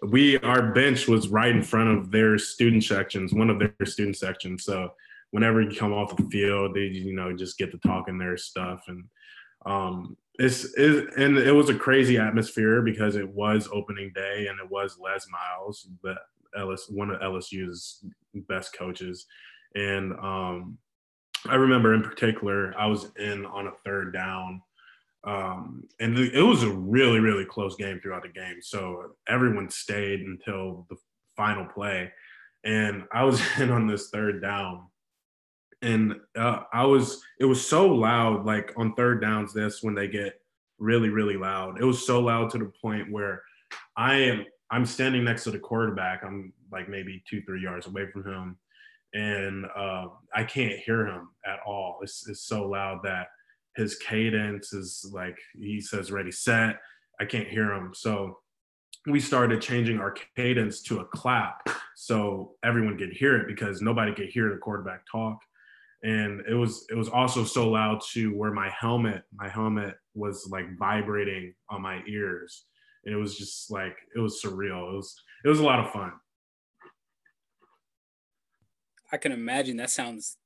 we 0.07 0.37
our 0.39 0.73
bench 0.73 1.07
was 1.07 1.29
right 1.29 1.55
in 1.55 1.63
front 1.63 1.89
of 1.89 2.11
their 2.11 2.37
student 2.37 2.83
sections, 2.83 3.33
one 3.33 3.49
of 3.49 3.59
their 3.59 3.73
student 3.85 4.17
sections. 4.17 4.63
So 4.63 4.93
whenever 5.31 5.61
you 5.61 5.77
come 5.77 5.93
off 5.93 6.15
the 6.15 6.29
field, 6.29 6.75
they 6.75 6.81
you 6.85 7.13
know 7.13 7.35
just 7.35 7.57
get 7.57 7.71
to 7.71 7.77
talking 7.79 8.17
their 8.17 8.37
stuff. 8.37 8.83
And 8.87 9.05
um 9.65 10.17
it's 10.37 10.65
it, 10.75 11.13
and 11.17 11.37
it 11.37 11.53
was 11.53 11.69
a 11.69 11.75
crazy 11.75 12.17
atmosphere 12.17 12.81
because 12.81 13.15
it 13.15 13.27
was 13.27 13.69
opening 13.71 14.11
day 14.13 14.47
and 14.49 14.59
it 14.59 14.69
was 14.69 14.97
Les 14.99 15.25
Miles, 15.29 15.87
the 16.03 16.15
Ellis 16.57 16.87
one 16.89 17.09
of 17.09 17.21
LSU's 17.21 18.03
best 18.47 18.77
coaches, 18.77 19.25
and 19.75 20.13
um 20.13 20.77
I 21.47 21.55
remember 21.55 21.93
in 21.93 22.01
particular 22.01 22.73
I 22.77 22.87
was 22.87 23.11
in 23.17 23.45
on 23.45 23.67
a 23.67 23.71
third 23.71 24.13
down 24.13 24.61
um, 25.25 25.87
and 25.99 26.17
it 26.17 26.41
was 26.41 26.63
a 26.63 26.69
really, 26.69 27.19
really 27.19 27.45
close 27.45 27.75
game 27.75 27.99
throughout 27.99 28.21
the 28.21 28.29
game. 28.29 28.61
So 28.61 29.15
everyone 29.27 29.69
stayed 29.69 30.21
until 30.21 30.85
the 30.89 30.97
final 31.35 31.65
play. 31.65 32.11
And 32.63 33.03
I 33.11 33.23
was 33.23 33.41
in 33.59 33.71
on 33.71 33.87
this 33.87 34.09
third 34.09 34.41
down. 34.41 34.87
And 35.81 36.15
uh, 36.37 36.61
I 36.71 36.85
was, 36.85 37.21
it 37.39 37.45
was 37.45 37.65
so 37.65 37.87
loud, 37.87 38.45
like 38.45 38.71
on 38.77 38.93
third 38.93 39.21
downs, 39.21 39.53
this 39.53 39.83
when 39.83 39.95
they 39.95 40.07
get 40.07 40.39
really, 40.77 41.09
really 41.09 41.37
loud. 41.37 41.79
It 41.81 41.85
was 41.85 42.05
so 42.05 42.19
loud 42.19 42.49
to 42.51 42.57
the 42.57 42.71
point 42.81 43.11
where 43.11 43.41
I 43.97 44.15
am, 44.15 44.45
I'm 44.71 44.85
standing 44.85 45.23
next 45.23 45.43
to 45.45 45.51
the 45.51 45.59
quarterback. 45.59 46.23
I'm 46.23 46.53
like 46.71 46.87
maybe 46.89 47.23
two, 47.29 47.41
three 47.43 47.61
yards 47.61 47.87
away 47.87 48.09
from 48.11 48.25
him. 48.25 48.57
And 49.13 49.65
uh, 49.75 50.07
I 50.33 50.43
can't 50.43 50.79
hear 50.79 51.05
him 51.05 51.29
at 51.45 51.59
all. 51.65 51.99
It's, 52.01 52.27
it's 52.27 52.41
so 52.41 52.67
loud 52.67 52.99
that 53.03 53.27
his 53.75 53.95
cadence 53.97 54.73
is 54.73 55.09
like 55.11 55.37
he 55.53 55.81
says 55.81 56.11
ready 56.11 56.31
set. 56.31 56.77
I 57.19 57.25
can't 57.25 57.47
hear 57.47 57.73
him. 57.73 57.91
So 57.93 58.39
we 59.07 59.19
started 59.19 59.61
changing 59.61 59.99
our 59.99 60.15
cadence 60.35 60.81
to 60.83 60.99
a 60.99 61.05
clap 61.05 61.69
so 61.95 62.53
everyone 62.63 62.97
could 62.97 63.13
hear 63.13 63.37
it 63.37 63.47
because 63.47 63.81
nobody 63.81 64.13
could 64.13 64.29
hear 64.29 64.49
the 64.49 64.57
quarterback 64.57 65.01
talk. 65.11 65.37
And 66.03 66.41
it 66.47 66.53
was 66.53 66.85
it 66.89 66.95
was 66.95 67.09
also 67.09 67.43
so 67.43 67.69
loud 67.69 68.01
to 68.11 68.35
where 68.35 68.51
my 68.51 68.69
helmet 68.69 69.23
my 69.33 69.49
helmet 69.49 69.95
was 70.13 70.47
like 70.51 70.77
vibrating 70.77 71.53
on 71.69 71.81
my 71.81 72.01
ears. 72.07 72.65
And 73.05 73.13
it 73.13 73.17
was 73.17 73.37
just 73.37 73.71
like 73.71 73.95
it 74.15 74.19
was 74.19 74.41
surreal. 74.43 74.91
It 74.91 74.95
was 74.95 75.15
it 75.43 75.49
was 75.49 75.59
a 75.59 75.63
lot 75.63 75.79
of 75.79 75.91
fun. 75.91 76.11
I 79.11 79.17
can 79.17 79.31
imagine 79.31 79.77
that 79.77 79.91
sounds 79.91 80.37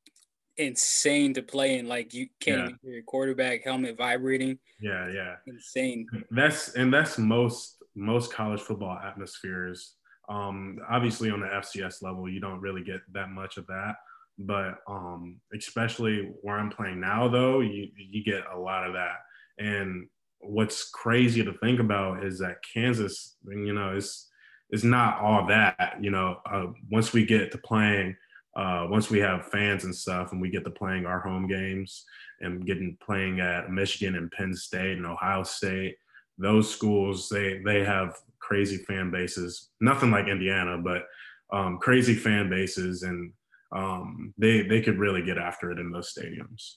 insane 0.60 1.34
to 1.34 1.42
play 1.42 1.80
in. 1.80 1.88
Like 1.88 2.14
you 2.14 2.28
can't 2.40 2.58
yeah. 2.58 2.66
even 2.66 2.80
hear 2.84 2.94
your 2.94 3.04
quarterback 3.04 3.64
helmet 3.64 3.98
vibrating. 3.98 4.60
Yeah, 4.80 5.10
yeah. 5.12 5.36
Insane. 5.48 6.06
That's 6.30 6.76
and 6.76 6.94
that's 6.94 7.18
most 7.18 7.78
most 7.96 8.32
college 8.32 8.62
football 8.62 8.98
atmospheres. 8.98 9.96
Um, 10.30 10.78
obviously 10.88 11.32
on 11.32 11.40
the 11.40 11.48
FCS 11.48 12.04
level, 12.04 12.30
you 12.30 12.40
don't 12.40 12.62
really 12.62 12.84
get 12.84 13.02
that 13.14 13.30
much 13.30 13.58
of 13.58 13.66
that. 13.68 13.96
But 14.38 14.76
um, 14.88 15.38
especially 15.54 16.32
where 16.42 16.58
I'm 16.58 16.70
playing 16.70 17.00
now, 17.00 17.28
though, 17.28 17.62
you 17.62 17.88
you 17.98 18.24
get 18.24 18.44
a 18.54 18.60
lot 18.60 18.86
of 18.86 18.94
that. 18.94 19.16
And 19.58 20.08
what's 20.40 20.90
crazy 20.90 21.44
to 21.44 21.54
think 21.54 21.80
about 21.80 22.24
is 22.24 22.40
that 22.40 22.58
Kansas, 22.74 23.38
you 23.48 23.74
know, 23.74 23.96
is 23.96 24.28
is 24.72 24.84
not 24.84 25.20
all 25.20 25.48
that. 25.48 25.98
You 26.00 26.12
know, 26.12 26.38
uh, 26.50 26.68
once 26.92 27.12
we 27.12 27.26
get 27.26 27.52
to 27.52 27.58
playing 27.58 28.16
uh, 28.56 28.88
once 28.90 29.10
we 29.10 29.20
have 29.20 29.48
fans 29.48 29.84
and 29.84 29.96
stuff 29.96 30.32
and 30.32 30.42
we 30.42 30.50
get 30.50 30.64
to 30.66 30.72
playing 30.72 31.06
our 31.06 31.20
home 31.20 31.48
games 31.48 32.06
and 32.42 32.66
getting 32.66 32.98
playing 33.04 33.40
at 33.40 33.70
Michigan 33.70 34.16
and 34.16 34.32
Penn 34.32 34.54
State 34.54 34.98
and 34.98 35.06
Ohio 35.06 35.44
State, 35.44 35.96
those 36.38 36.70
schools 36.70 37.30
they 37.30 37.62
they 37.64 37.84
have 37.84 38.16
crazy 38.40 38.78
fan 38.78 39.12
bases. 39.12 39.70
Nothing 39.80 40.12
like 40.12 40.28
Indiana, 40.28 40.78
but 40.78 41.04
um, 41.52 41.78
crazy 41.78 42.16
fan 42.16 42.50
bases, 42.50 43.04
and 43.04 43.32
um, 43.72 44.34
they 44.38 44.64
they 44.64 44.82
could 44.82 44.98
really 44.98 45.22
get 45.22 45.38
after 45.38 45.72
it 45.72 45.80
in 45.80 45.92
those 45.92 46.14
stadiums. 46.14 46.76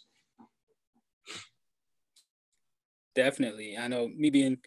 Definitely, 3.14 3.76
I 3.78 3.88
know 3.88 4.08
me 4.08 4.30
being 4.30 4.58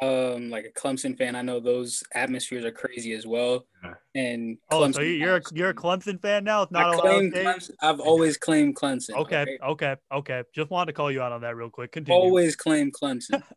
um 0.00 0.50
like 0.50 0.64
a 0.64 0.80
Clemson 0.80 1.16
fan, 1.16 1.36
I 1.36 1.42
know 1.42 1.60
those 1.60 2.02
atmospheres 2.14 2.64
are 2.64 2.72
crazy 2.72 3.12
as 3.12 3.26
well. 3.26 3.66
Yeah. 3.84 3.94
And 4.14 4.58
oh, 4.70 4.80
Clemson 4.80 4.94
so 4.94 5.00
you're 5.02 5.36
a, 5.36 5.42
you're 5.52 5.70
a 5.70 5.74
Clemson 5.74 6.20
fan 6.20 6.44
now? 6.44 6.62
It's 6.62 6.72
not 6.72 6.94
Clemson, 6.94 7.70
I've 7.80 8.00
always 8.00 8.36
claimed 8.36 8.76
Clemson. 8.76 9.14
Okay, 9.16 9.42
okay, 9.42 9.58
okay, 9.62 9.96
okay. 10.12 10.42
Just 10.54 10.70
wanted 10.70 10.86
to 10.86 10.92
call 10.94 11.10
you 11.10 11.22
out 11.22 11.32
on 11.32 11.42
that 11.42 11.56
real 11.56 11.70
quick. 11.70 11.92
Continue. 11.92 12.18
Always 12.18 12.56
claim 12.56 12.90
Clemson. 12.90 13.42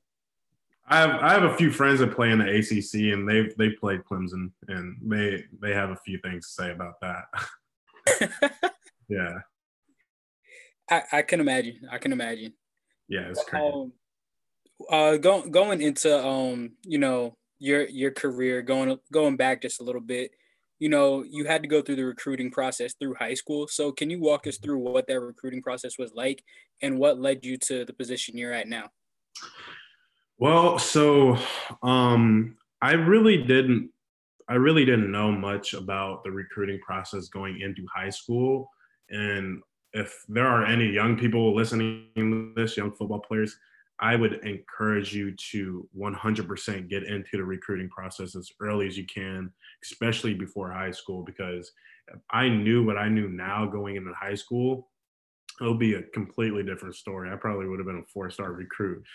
I 0.87 0.97
have 0.97 1.11
I 1.11 1.33
have 1.33 1.43
a 1.43 1.55
few 1.55 1.71
friends 1.71 1.99
that 1.99 2.13
play 2.13 2.31
in 2.31 2.39
the 2.39 2.57
ACC, 2.57 3.13
and 3.13 3.27
they've 3.27 3.55
they 3.55 3.69
played 3.69 4.03
Clemson, 4.03 4.51
and 4.67 4.97
they 5.01 5.43
they 5.61 5.73
have 5.73 5.91
a 5.91 5.97
few 6.05 6.19
things 6.19 6.47
to 6.47 6.53
say 6.53 6.71
about 6.71 6.95
that. 7.01 7.23
yeah, 9.07 9.39
I, 10.89 11.03
I 11.13 11.21
can 11.21 11.39
imagine. 11.39 11.87
I 11.89 11.99
can 11.99 12.11
imagine. 12.11 12.53
Yeah, 13.07 13.29
it's 13.29 13.43
crazy. 13.45 13.65
Um, 13.65 13.93
uh, 14.89 15.17
going 15.17 15.51
going 15.51 15.81
into 15.81 16.25
um, 16.25 16.71
you 16.83 16.97
know, 16.97 17.35
your 17.59 17.87
your 17.89 18.11
career, 18.11 18.61
going 18.61 18.97
going 19.11 19.37
back 19.37 19.61
just 19.61 19.81
a 19.81 19.83
little 19.83 20.01
bit, 20.01 20.31
you 20.79 20.89
know, 20.89 21.23
you 21.23 21.45
had 21.45 21.61
to 21.63 21.67
go 21.67 21.81
through 21.81 21.95
the 21.95 22.05
recruiting 22.05 22.51
process 22.51 22.93
through 22.93 23.15
high 23.15 23.33
school. 23.33 23.67
So 23.67 23.91
can 23.91 24.09
you 24.09 24.19
walk 24.19 24.47
us 24.47 24.57
through 24.57 24.79
what 24.79 25.07
that 25.07 25.19
recruiting 25.19 25.61
process 25.61 25.97
was 25.97 26.13
like 26.13 26.43
and 26.81 26.99
what 26.99 27.19
led 27.19 27.45
you 27.45 27.57
to 27.57 27.85
the 27.85 27.93
position 27.93 28.37
you're 28.37 28.53
at 28.53 28.67
now? 28.67 28.89
Well, 30.37 30.77
so 30.79 31.37
um, 31.83 32.57
I 32.81 32.93
really 32.93 33.37
didn't 33.43 33.91
I 34.49 34.55
really 34.55 34.83
didn't 34.83 35.11
know 35.11 35.31
much 35.31 35.73
about 35.73 36.23
the 36.23 36.31
recruiting 36.31 36.79
process 36.79 37.29
going 37.29 37.61
into 37.61 37.85
high 37.95 38.09
school. 38.09 38.69
And 39.09 39.61
if 39.93 40.25
there 40.27 40.47
are 40.47 40.65
any 40.65 40.87
young 40.87 41.17
people 41.17 41.55
listening 41.55 42.07
to 42.17 42.51
this, 42.55 42.75
young 42.75 42.91
football 42.91 43.19
players, 43.19 43.57
I 44.03 44.17
would 44.17 44.45
encourage 44.45 45.15
you 45.15 45.33
to 45.51 45.87
100% 45.97 46.89
get 46.89 47.03
into 47.03 47.37
the 47.37 47.43
recruiting 47.45 47.87
process 47.87 48.35
as 48.35 48.51
early 48.59 48.85
as 48.85 48.97
you 48.97 49.05
can, 49.05 49.49
especially 49.81 50.33
before 50.33 50.69
high 50.69 50.91
school, 50.91 51.23
because 51.23 51.71
if 52.13 52.19
I 52.29 52.49
knew 52.49 52.85
what 52.85 52.97
I 52.97 53.07
knew 53.07 53.29
now 53.29 53.65
going 53.65 53.95
into 53.95 54.11
high 54.13 54.35
school, 54.35 54.89
it'll 55.61 55.77
be 55.77 55.93
a 55.93 56.03
completely 56.13 56.63
different 56.63 56.95
story. 56.95 57.31
I 57.31 57.37
probably 57.37 57.65
would 57.65 57.79
have 57.79 57.85
been 57.87 58.03
a 58.05 58.11
four-star 58.13 58.51
recruit. 58.51 59.05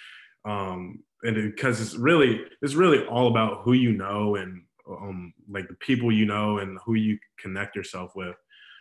Um, 0.46 1.00
and 1.22 1.34
because 1.34 1.82
it's 1.82 1.94
really, 1.94 2.40
it's 2.62 2.74
really 2.74 3.04
all 3.04 3.28
about 3.28 3.64
who 3.64 3.74
you 3.74 3.92
know 3.92 4.36
and 4.36 4.62
um, 4.88 5.34
like 5.50 5.68
the 5.68 5.74
people 5.74 6.10
you 6.10 6.24
know 6.24 6.60
and 6.60 6.78
who 6.86 6.94
you 6.94 7.18
connect 7.38 7.76
yourself 7.76 8.12
with. 8.16 8.36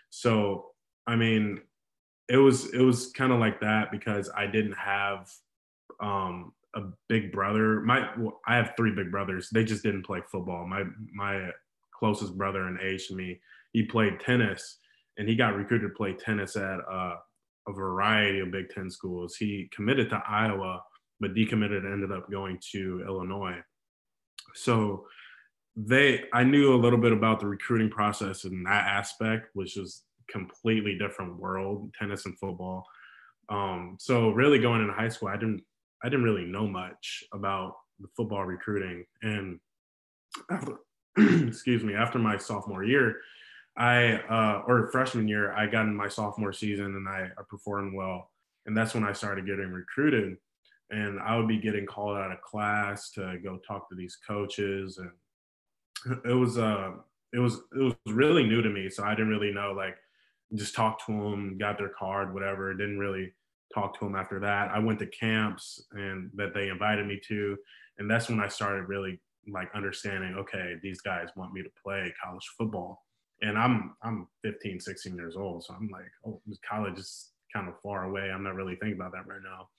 So, 0.09 0.67
I 1.05 1.17
mean, 1.17 1.59
it 2.29 2.37
was, 2.37 2.73
it 2.73 2.81
was 2.81 3.11
kind 3.11 3.33
of 3.33 3.41
like 3.41 3.59
that 3.59 3.91
because 3.91 4.31
I 4.33 4.47
didn't 4.47 4.77
have 4.77 5.29
um, 5.99 6.53
a 6.75 6.81
big 7.09 7.31
brother. 7.31 7.81
My 7.81 8.09
well, 8.17 8.39
I 8.47 8.55
have 8.55 8.73
three 8.77 8.93
big 8.93 9.11
brothers. 9.11 9.49
They 9.51 9.63
just 9.63 9.83
didn't 9.83 10.05
play 10.05 10.21
football. 10.31 10.67
My 10.67 10.83
my 11.13 11.49
closest 11.97 12.37
brother 12.37 12.67
in 12.67 12.79
age 12.81 13.07
to 13.07 13.15
me, 13.15 13.39
he 13.73 13.83
played 13.83 14.19
tennis, 14.19 14.79
and 15.17 15.27
he 15.27 15.35
got 15.35 15.55
recruited 15.55 15.89
to 15.89 15.95
play 15.95 16.13
tennis 16.13 16.55
at 16.55 16.79
uh, 16.91 17.15
a 17.67 17.73
variety 17.73 18.39
of 18.39 18.51
Big 18.51 18.69
Ten 18.69 18.89
schools. 18.89 19.35
He 19.35 19.69
committed 19.73 20.09
to 20.09 20.21
Iowa 20.27 20.81
but 21.19 21.33
decommitted 21.33 21.79
and 21.79 21.93
ended 21.93 22.11
up 22.11 22.29
going 22.29 22.59
to 22.71 23.03
Illinois. 23.07 23.57
So 24.53 25.05
they, 25.75 26.25
I 26.33 26.43
knew 26.43 26.73
a 26.73 26.77
little 26.77 26.99
bit 26.99 27.11
about 27.11 27.39
the 27.39 27.47
recruiting 27.47 27.89
process 27.89 28.45
in 28.45 28.63
that 28.63 28.87
aspect, 28.87 29.49
which 29.53 29.75
was 29.75 30.03
completely 30.29 30.97
different 30.97 31.37
world, 31.37 31.93
tennis 31.97 32.25
and 32.25 32.37
football. 32.37 32.85
Um, 33.49 33.97
so 33.99 34.31
really 34.31 34.59
going 34.59 34.81
into 34.81 34.93
high 34.93 35.09
school, 35.09 35.29
I 35.29 35.37
didn't, 35.37 35.63
I 36.03 36.09
didn't 36.09 36.25
really 36.25 36.45
know 36.45 36.67
much 36.67 37.23
about 37.33 37.77
the 37.99 38.07
football 38.15 38.45
recruiting. 38.45 39.05
And 39.21 39.59
after, 40.51 40.77
excuse 41.17 41.83
me, 41.83 41.95
after 41.95 42.19
my 42.19 42.37
sophomore 42.37 42.83
year, 42.83 43.17
I 43.77 44.13
uh, 44.29 44.63
or 44.67 44.89
freshman 44.91 45.27
year, 45.27 45.53
I 45.53 45.67
got 45.67 45.85
in 45.85 45.95
my 45.95 46.07
sophomore 46.07 46.53
season 46.53 46.85
and 46.85 47.07
I, 47.07 47.29
I 47.37 47.41
performed 47.47 47.93
well, 47.93 48.31
and 48.65 48.75
that's 48.75 48.93
when 48.93 49.03
I 49.03 49.13
started 49.13 49.45
getting 49.45 49.71
recruited. 49.71 50.37
And 50.89 51.19
I 51.19 51.35
would 51.35 51.47
be 51.47 51.59
getting 51.59 51.85
called 51.85 52.17
out 52.17 52.31
of 52.31 52.41
class 52.41 53.11
to 53.11 53.37
go 53.43 53.57
talk 53.57 53.89
to 53.89 53.95
these 53.95 54.17
coaches, 54.25 54.99
and 54.99 55.11
it 56.25 56.33
was 56.33 56.57
uh 56.57 56.93
it 57.33 57.39
was 57.39 57.61
it 57.75 57.83
was 57.83 57.93
really 58.07 58.43
new 58.43 58.61
to 58.61 58.69
me, 58.69 58.89
so 58.89 59.03
I 59.03 59.11
didn't 59.11 59.29
really 59.29 59.53
know 59.53 59.73
like 59.73 59.97
just 60.55 60.73
talk 60.73 61.05
to 61.05 61.11
them, 61.11 61.57
got 61.57 61.77
their 61.77 61.89
card, 61.89 62.33
whatever. 62.33 62.73
Didn't 62.73 62.99
really 62.99 63.33
talk 63.73 63.97
to 63.99 64.05
them 64.05 64.15
after 64.15 64.39
that. 64.39 64.71
I 64.71 64.79
went 64.79 64.99
to 64.99 65.07
camps 65.07 65.85
and 65.91 66.29
that 66.35 66.53
they 66.53 66.69
invited 66.69 67.05
me 67.05 67.19
to, 67.27 67.57
and 67.97 68.09
that's 68.09 68.29
when 68.29 68.39
I 68.39 68.47
started 68.47 68.87
really 68.87 69.19
like 69.51 69.69
understanding. 69.73 70.35
Okay, 70.35 70.75
these 70.81 71.01
guys 71.01 71.29
want 71.35 71.53
me 71.53 71.63
to 71.63 71.69
play 71.83 72.13
college 72.23 72.47
football 72.57 73.03
and 73.41 73.57
I'm 73.57 73.95
I'm 74.01 74.27
15, 74.43 74.79
16 74.79 75.15
years 75.15 75.35
old, 75.35 75.63
so 75.63 75.73
I'm 75.73 75.89
like, 75.89 76.11
oh, 76.25 76.41
college 76.67 76.97
is 76.97 77.29
kind 77.53 77.67
of 77.67 77.79
far 77.81 78.05
away. 78.05 78.31
I'm 78.31 78.43
not 78.43 78.55
really 78.55 78.75
thinking 78.75 78.99
about 78.99 79.11
that 79.13 79.27
right 79.27 79.41
now. 79.43 79.69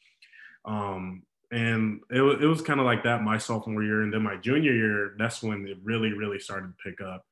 Um, 0.65 1.23
and 1.51 2.01
it, 2.11 2.23
it 2.23 2.47
was 2.47 2.63
kind 2.63 2.79
of 2.79 2.87
like 2.87 3.03
that 3.05 3.23
my 3.23 3.39
sophomore 3.39 3.83
year, 3.83 4.03
and 4.03 4.13
then 4.13 4.23
my 4.23 4.37
junior 4.37 4.73
year, 4.73 5.15
that's 5.19 5.43
when 5.43 5.67
it 5.67 5.79
really, 5.83 6.13
really 6.13 6.39
started 6.39 6.69
to 6.69 6.91
pick 6.91 7.01
up. 7.01 7.25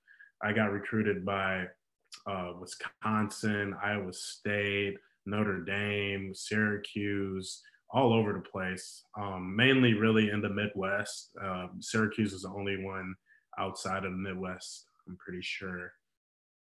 I 0.43 0.53
got 0.53 0.73
recruited 0.73 1.25
by 1.25 1.67
uh, 2.27 2.53
Wisconsin, 2.61 3.77
Iowa 3.83 4.13
State, 4.13 4.97
Notre 5.27 5.61
Dame, 5.61 6.33
Syracuse, 6.35 7.63
all 7.91 8.13
over 8.13 8.33
the 8.33 8.49
place. 8.49 9.03
Um, 9.19 9.55
mainly, 9.55 9.95
really 9.95 10.31
in 10.31 10.41
the 10.41 10.49
Midwest. 10.49 11.31
Uh, 11.43 11.69
Syracuse 11.81 12.33
is 12.33 12.43
the 12.43 12.51
only 12.51 12.83
one 12.83 13.15
outside 13.59 14.05
of 14.05 14.13
the 14.13 14.19
Midwest. 14.19 14.87
I'm 15.09 15.17
pretty 15.17 15.43
sure. 15.43 15.93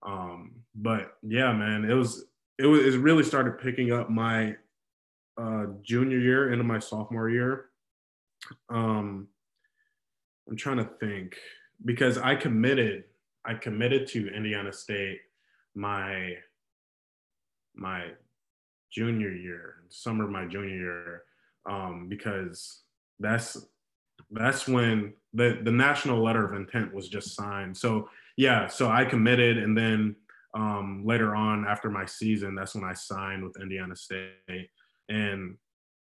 Um, 0.05 0.51
but 0.75 1.13
yeah, 1.23 1.51
man, 1.51 1.89
it 1.89 1.93
was 1.93 2.25
it 2.57 2.65
was 2.65 2.95
it 2.95 2.99
really 2.99 3.23
started 3.23 3.59
picking 3.59 3.91
up 3.91 4.09
my 4.09 4.55
uh, 5.37 5.67
junior 5.81 6.19
year 6.19 6.51
into 6.51 6.63
my 6.63 6.79
sophomore 6.79 7.29
year. 7.29 7.65
Um, 8.69 9.27
I'm 10.49 10.55
trying 10.55 10.77
to 10.77 10.89
think 10.99 11.35
because 11.85 12.17
I 12.17 12.35
committed 12.35 13.03
I 13.45 13.53
committed 13.53 14.07
to 14.09 14.33
Indiana 14.33 14.71
State 14.71 15.19
my 15.75 16.35
my 17.75 18.07
junior 18.91 19.31
year, 19.31 19.75
summer 19.89 20.25
of 20.25 20.31
my 20.31 20.45
junior 20.45 20.75
year, 20.75 21.23
um, 21.69 22.07
because 22.09 22.81
that's 23.19 23.57
that's 24.31 24.67
when 24.67 25.13
the 25.33 25.59
the 25.63 25.71
national 25.71 26.23
letter 26.23 26.45
of 26.45 26.55
intent 26.55 26.93
was 26.93 27.09
just 27.09 27.35
signed. 27.35 27.75
So 27.75 28.09
yeah, 28.37 28.67
so 28.67 28.89
I 28.89 29.05
committed, 29.05 29.57
and 29.57 29.77
then 29.77 30.15
um, 30.53 31.03
later 31.05 31.35
on 31.35 31.65
after 31.67 31.89
my 31.89 32.05
season, 32.05 32.55
that's 32.55 32.75
when 32.75 32.83
I 32.83 32.93
signed 32.93 33.43
with 33.43 33.61
Indiana 33.61 33.95
State. 33.95 34.69
And 35.09 35.57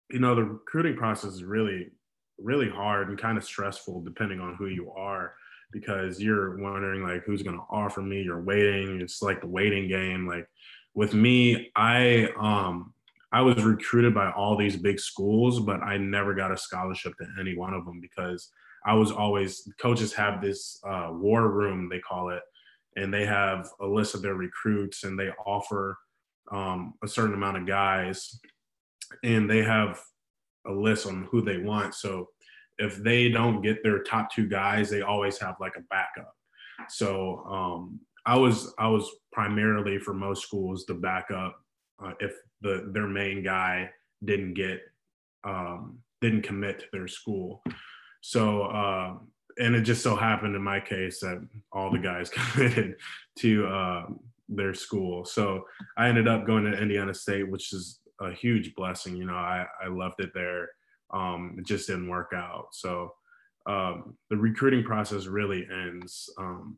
you 0.09 0.19
know, 0.19 0.35
the 0.35 0.43
recruiting 0.43 0.95
process 0.95 1.33
is 1.33 1.43
really, 1.43 1.89
really 2.37 2.69
hard 2.69 3.09
and 3.09 3.17
kind 3.17 3.37
of 3.37 3.43
stressful 3.43 4.01
depending 4.01 4.39
on 4.39 4.55
who 4.55 4.67
you 4.67 4.91
are 4.91 5.33
because 5.71 6.19
you're 6.19 6.57
wondering 6.57 7.03
like 7.03 7.23
who's 7.25 7.43
going 7.43 7.55
to 7.55 7.63
offer 7.69 8.01
me 8.01 8.21
you're 8.21 8.41
waiting 8.41 8.99
it's 9.01 9.21
like 9.21 9.41
the 9.41 9.47
waiting 9.47 9.87
game 9.87 10.27
like 10.27 10.47
with 10.99 11.13
me 11.13 11.71
i 11.75 12.27
um 12.39 12.93
i 13.31 13.41
was 13.41 13.63
recruited 13.63 14.13
by 14.13 14.29
all 14.31 14.55
these 14.57 14.75
big 14.75 14.99
schools 14.99 15.59
but 15.59 15.79
i 15.81 15.97
never 15.97 16.33
got 16.33 16.51
a 16.51 16.57
scholarship 16.57 17.13
to 17.17 17.25
any 17.39 17.55
one 17.55 17.73
of 17.73 17.85
them 17.85 17.99
because 18.01 18.51
I 18.85 18.93
was 18.93 19.11
always 19.11 19.67
coaches 19.79 20.13
have 20.13 20.41
this 20.41 20.79
uh, 20.87 21.09
war 21.11 21.49
room 21.49 21.89
they 21.89 21.99
call 21.99 22.29
it, 22.29 22.41
and 22.95 23.13
they 23.13 23.25
have 23.25 23.69
a 23.81 23.85
list 23.85 24.15
of 24.15 24.21
their 24.21 24.35
recruits 24.35 25.03
and 25.03 25.19
they 25.19 25.29
offer 25.45 25.97
um, 26.51 26.93
a 27.03 27.07
certain 27.07 27.35
amount 27.35 27.57
of 27.57 27.67
guys, 27.67 28.39
and 29.23 29.49
they 29.49 29.61
have 29.63 29.99
a 30.65 30.71
list 30.71 31.05
on 31.05 31.27
who 31.29 31.41
they 31.41 31.57
want. 31.57 31.93
So 31.93 32.29
if 32.77 32.97
they 32.97 33.29
don't 33.29 33.61
get 33.61 33.83
their 33.83 34.01
top 34.03 34.31
two 34.31 34.47
guys, 34.47 34.89
they 34.89 35.01
always 35.01 35.37
have 35.39 35.55
like 35.59 35.75
a 35.77 35.81
backup. 35.89 36.33
So 36.87 37.43
um, 37.45 37.99
I 38.25 38.37
was 38.37 38.73
I 38.77 38.87
was 38.87 39.09
primarily 39.31 39.99
for 39.99 40.13
most 40.13 40.43
schools 40.43 40.85
the 40.85 40.93
backup 40.93 41.59
uh, 42.03 42.13
if 42.19 42.33
the 42.61 42.89
their 42.93 43.07
main 43.07 43.43
guy 43.43 43.89
didn't 44.23 44.53
get 44.53 44.81
um, 45.43 45.99
didn't 46.21 46.41
commit 46.41 46.79
to 46.79 46.85
their 46.91 47.07
school. 47.07 47.63
So, 48.21 48.63
uh, 48.63 49.15
and 49.57 49.75
it 49.75 49.81
just 49.81 50.03
so 50.03 50.15
happened 50.15 50.55
in 50.55 50.61
my 50.61 50.79
case 50.79 51.19
that 51.21 51.45
all 51.71 51.91
the 51.91 51.99
guys 51.99 52.29
committed 52.33 52.95
to 53.39 53.65
uh, 53.67 54.05
their 54.47 54.73
school. 54.73 55.25
So 55.25 55.65
I 55.97 56.07
ended 56.09 56.27
up 56.27 56.45
going 56.45 56.65
to 56.65 56.77
Indiana 56.77 57.13
State, 57.13 57.49
which 57.49 57.73
is 57.73 57.99
a 58.21 58.31
huge 58.31 58.75
blessing. 58.75 59.15
You 59.15 59.25
know, 59.25 59.35
I, 59.35 59.65
I 59.83 59.87
loved 59.87 60.19
it 60.19 60.31
there. 60.33 60.69
Um, 61.13 61.55
it 61.57 61.65
just 61.65 61.87
didn't 61.87 62.09
work 62.09 62.31
out. 62.35 62.67
So 62.71 63.13
um, 63.65 64.17
the 64.29 64.37
recruiting 64.37 64.83
process 64.83 65.25
really 65.25 65.67
ends 65.71 66.29
um, 66.37 66.77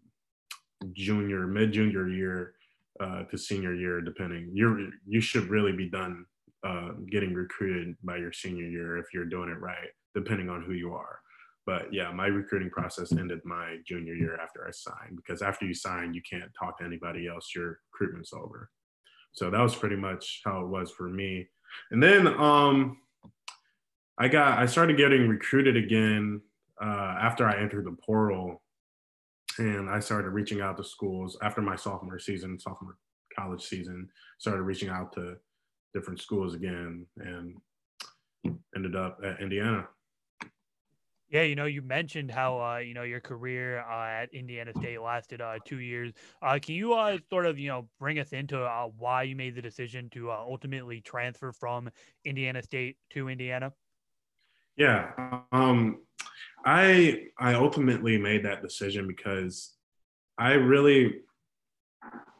junior, 0.94 1.48
mid 1.48 1.72
junior 1.72 2.08
year 2.08 2.54
uh, 3.00 3.24
to 3.24 3.38
senior 3.38 3.74
year, 3.74 4.02
depending. 4.02 4.52
You 4.54 4.92
you 5.08 5.22
should 5.22 5.50
really 5.50 5.72
be 5.72 5.90
done 5.90 6.26
uh, 6.66 6.92
getting 7.10 7.34
recruited 7.34 7.96
by 8.04 8.18
your 8.18 8.34
senior 8.34 8.66
year 8.66 8.98
if 8.98 9.08
you're 9.14 9.26
doing 9.26 9.50
it 9.50 9.60
right, 9.60 9.90
depending 10.16 10.50
on 10.50 10.64
who 10.64 10.74
you 10.74 10.94
are 10.94 11.20
but 11.66 11.94
yeah, 11.94 12.12
my 12.12 12.26
recruiting 12.26 12.70
process 12.70 13.12
ended 13.12 13.40
my 13.46 13.78
junior 13.86 14.14
year 14.14 14.38
after 14.42 14.68
I 14.68 14.72
signed 14.72 15.16
because 15.16 15.42
after 15.42 15.66
you 15.66 15.74
sign, 15.74 16.14
you 16.14 16.22
can't 16.28 16.52
talk 16.58 16.80
to 16.80 16.86
anybody 16.86 17.28
else. 17.28 17.52
Your 17.56 17.80
recruitment's 17.94 18.34
over. 18.34 18.70
So 19.34 19.50
that 19.50 19.62
was 19.62 19.76
pretty 19.76 19.96
much 19.96 20.42
how 20.44 20.62
it 20.62 20.68
was 20.68 20.92
for 20.92 21.08
me. 21.08 21.48
And 21.92 22.02
then 22.02 22.28
um, 22.28 22.98
I 24.18 24.28
got 24.28 24.58
I 24.58 24.66
started 24.66 24.98
getting 24.98 25.28
recruited 25.28 25.78
again 25.78 26.42
uh, 26.84 27.16
after 27.22 27.48
I 27.48 27.62
entered 27.62 27.86
the 27.86 27.96
portal, 28.04 28.62
and 29.58 29.90
I 29.90 30.00
started 30.00 30.30
reaching 30.30 30.62
out 30.62 30.78
to 30.78 30.84
schools 30.84 31.38
after 31.42 31.62
my 31.62 31.76
sophomore 31.76 32.20
season, 32.20 32.60
sophomore 32.60 32.98
college 33.36 33.64
season. 33.64 34.10
Started 34.40 34.64
reaching 34.64 34.90
out 34.90 35.14
to 35.14 35.38
different 35.94 36.20
schools 36.20 36.54
again, 36.56 37.06
and 37.18 37.58
ended 38.76 38.96
up 38.96 39.20
at 39.24 39.42
Indiana. 39.42 39.88
Yeah, 41.30 41.44
you 41.44 41.56
know, 41.56 41.64
you 41.64 41.82
mentioned 41.82 42.30
how 42.30 42.62
uh, 42.62 42.78
you 42.80 42.94
know 42.94 43.04
your 43.04 43.22
career 43.22 43.86
uh, 43.90 44.24
at 44.24 44.34
Indiana 44.34 44.74
State 44.76 45.02
lasted 45.02 45.40
uh, 45.40 45.60
two 45.64 45.80
years. 45.80 46.12
Uh, 46.42 46.60
can 46.62 46.76
you 46.76 46.94
uh, 46.94 47.20
sort 47.30 47.46
of 47.46 47.58
you 47.58 47.70
know 47.70 47.88
bring 48.00 48.20
us 48.20 48.34
into 48.34 48.62
uh, 48.62 48.90
why 48.98 49.24
you 49.24 49.36
made 49.38 49.56
the 49.56 49.62
decision 49.62 50.10
to 50.10 50.30
ultimately 50.30 51.00
transfer 51.00 51.54
from 51.54 51.90
Indiana 52.26 52.62
State 52.62 52.98
to 53.12 53.30
Indiana? 53.30 53.72
Yeah, 54.78 55.12
um, 55.52 56.00
I 56.66 57.28
I 57.38 57.54
ultimately 57.56 58.18
made 58.18 58.46
that 58.46 58.62
decision 58.62 59.08
because 59.08 59.74
I 60.38 60.54
really, 60.54 61.22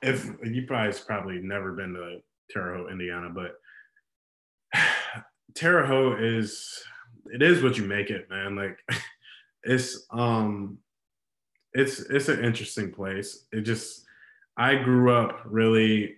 if 0.02 0.30
you 0.44 0.66
guys 0.66 1.00
probably 1.00 1.40
never 1.40 1.74
been 1.74 1.94
to 1.94 2.20
Terre 2.50 2.78
Haute, 2.78 2.92
Indiana, 2.92 3.30
but 3.30 3.56
Terre 5.56 5.86
Haute 5.86 6.22
is 6.22 6.84
it 7.26 7.42
is 7.42 7.62
what 7.62 7.78
you 7.78 7.86
make 7.86 8.10
it, 8.10 8.30
man. 8.30 8.56
Like 8.56 8.80
it's 9.64 10.06
um 10.12 10.78
it's 11.74 12.00
it's 12.00 12.30
an 12.30 12.44
interesting 12.44 12.92
place. 12.92 13.46
It 13.52 13.62
just 13.62 14.06
I 14.58 14.76
grew 14.76 15.14
up 15.14 15.42
really 15.46 16.16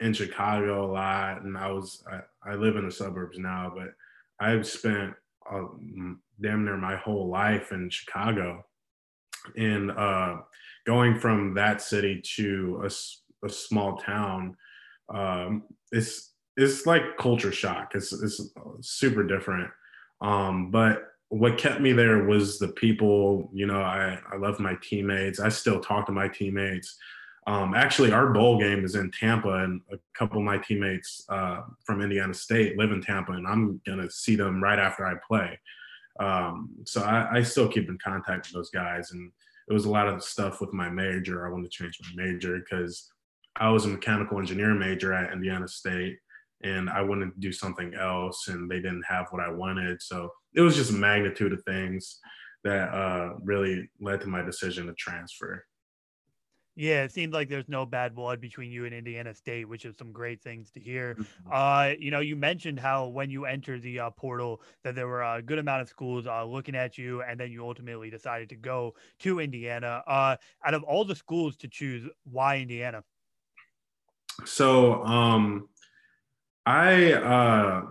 in 0.00 0.12
Chicago 0.12 0.86
a 0.86 0.92
lot, 0.92 1.42
and 1.42 1.56
I 1.56 1.70
was 1.70 2.02
I, 2.10 2.50
I 2.52 2.54
live 2.54 2.76
in 2.76 2.84
the 2.84 2.92
suburbs 2.92 3.38
now, 3.38 3.72
but 3.74 3.88
I've 4.40 4.66
spent 4.66 5.14
uh, 5.50 5.66
damn 6.40 6.64
near 6.64 6.76
my 6.76 6.96
whole 6.96 7.28
life 7.28 7.72
in 7.72 7.90
Chicago, 7.90 8.64
and 9.56 9.90
uh, 9.90 10.36
going 10.86 11.18
from 11.18 11.54
that 11.54 11.82
city 11.82 12.22
to 12.36 12.82
a, 12.84 13.46
a 13.46 13.48
small 13.48 13.96
town, 13.96 14.56
um, 15.12 15.64
it's 15.92 16.32
it's 16.56 16.86
like 16.86 17.16
culture 17.18 17.52
shock. 17.52 17.92
It's 17.94 18.12
it's 18.12 18.40
super 18.80 19.24
different. 19.24 19.70
Um, 20.20 20.70
but 20.70 21.02
what 21.28 21.58
kept 21.58 21.80
me 21.80 21.92
there 21.92 22.24
was 22.24 22.58
the 22.58 22.68
people, 22.68 23.50
you 23.52 23.66
know, 23.66 23.80
I, 23.80 24.18
I 24.32 24.36
love 24.36 24.60
my 24.60 24.76
teammates. 24.82 25.40
I 25.40 25.48
still 25.48 25.80
talk 25.80 26.06
to 26.06 26.12
my 26.12 26.28
teammates. 26.28 26.96
Um, 27.46 27.74
actually, 27.74 28.12
our 28.12 28.32
bowl 28.32 28.58
game 28.58 28.84
is 28.84 28.94
in 28.94 29.10
Tampa, 29.10 29.64
and 29.64 29.80
a 29.92 29.96
couple 30.14 30.38
of 30.38 30.44
my 30.44 30.56
teammates 30.56 31.24
uh, 31.28 31.62
from 31.84 32.00
Indiana 32.00 32.32
State 32.32 32.78
live 32.78 32.90
in 32.90 33.02
Tampa, 33.02 33.32
and 33.32 33.46
I'm 33.46 33.80
gonna 33.86 34.10
see 34.10 34.34
them 34.34 34.62
right 34.62 34.78
after 34.78 35.04
I 35.04 35.14
play. 35.26 35.58
Um, 36.20 36.70
so 36.84 37.02
I, 37.02 37.38
I, 37.38 37.42
still 37.42 37.68
keep 37.68 37.88
in 37.88 37.98
contact 37.98 38.46
with 38.46 38.54
those 38.54 38.70
guys, 38.70 39.10
and 39.10 39.32
it 39.68 39.72
was 39.72 39.84
a 39.84 39.90
lot 39.90 40.06
of 40.06 40.22
stuff 40.22 40.60
with 40.60 40.72
my 40.72 40.88
major. 40.88 41.44
I 41.46 41.50
wanted 41.50 41.70
to 41.70 41.76
change 41.76 41.98
my 42.00 42.24
major 42.24 42.58
because 42.58 43.10
I 43.56 43.68
was 43.70 43.84
a 43.84 43.88
mechanical 43.88 44.38
engineering 44.38 44.78
major 44.78 45.12
at 45.12 45.32
Indiana 45.32 45.66
State, 45.66 46.18
and 46.62 46.88
I 46.88 47.02
wanted 47.02 47.34
to 47.34 47.40
do 47.40 47.52
something 47.52 47.94
else, 47.94 48.48
and 48.48 48.70
they 48.70 48.76
didn't 48.76 49.04
have 49.06 49.26
what 49.30 49.42
I 49.42 49.50
wanted. 49.50 50.00
So 50.00 50.30
it 50.54 50.60
was 50.60 50.76
just 50.76 50.90
a 50.90 50.94
magnitude 50.94 51.52
of 51.52 51.62
things 51.64 52.20
that 52.62 52.94
uh, 52.94 53.34
really 53.42 53.90
led 54.00 54.20
to 54.22 54.28
my 54.28 54.40
decision 54.40 54.86
to 54.86 54.94
transfer. 54.94 55.64
Yeah, 56.76 57.04
it 57.04 57.12
seems 57.12 57.32
like 57.32 57.48
there's 57.48 57.68
no 57.68 57.86
bad 57.86 58.16
blood 58.16 58.40
between 58.40 58.72
you 58.72 58.84
and 58.84 58.92
Indiana 58.92 59.32
State, 59.32 59.68
which 59.68 59.84
is 59.84 59.96
some 59.96 60.10
great 60.10 60.42
things 60.42 60.72
to 60.72 60.80
hear. 60.80 61.14
Mm-hmm. 61.14 61.52
Uh, 61.52 61.94
you 62.00 62.10
know, 62.10 62.18
you 62.18 62.34
mentioned 62.34 62.80
how 62.80 63.06
when 63.06 63.30
you 63.30 63.44
entered 63.44 63.82
the 63.82 64.00
uh, 64.00 64.10
portal 64.10 64.60
that 64.82 64.96
there 64.96 65.06
were 65.06 65.22
a 65.22 65.40
good 65.40 65.58
amount 65.58 65.82
of 65.82 65.88
schools 65.88 66.26
uh, 66.26 66.44
looking 66.44 66.74
at 66.74 66.98
you, 66.98 67.22
and 67.22 67.38
then 67.38 67.52
you 67.52 67.64
ultimately 67.64 68.10
decided 68.10 68.48
to 68.48 68.56
go 68.56 68.94
to 69.20 69.38
Indiana. 69.38 70.02
Uh, 70.04 70.36
out 70.64 70.74
of 70.74 70.82
all 70.82 71.04
the 71.04 71.14
schools 71.14 71.56
to 71.58 71.68
choose, 71.68 72.08
why 72.24 72.58
Indiana? 72.58 73.04
So, 74.44 75.04
um, 75.04 75.68
I 76.66 77.12
uh, 77.12 77.82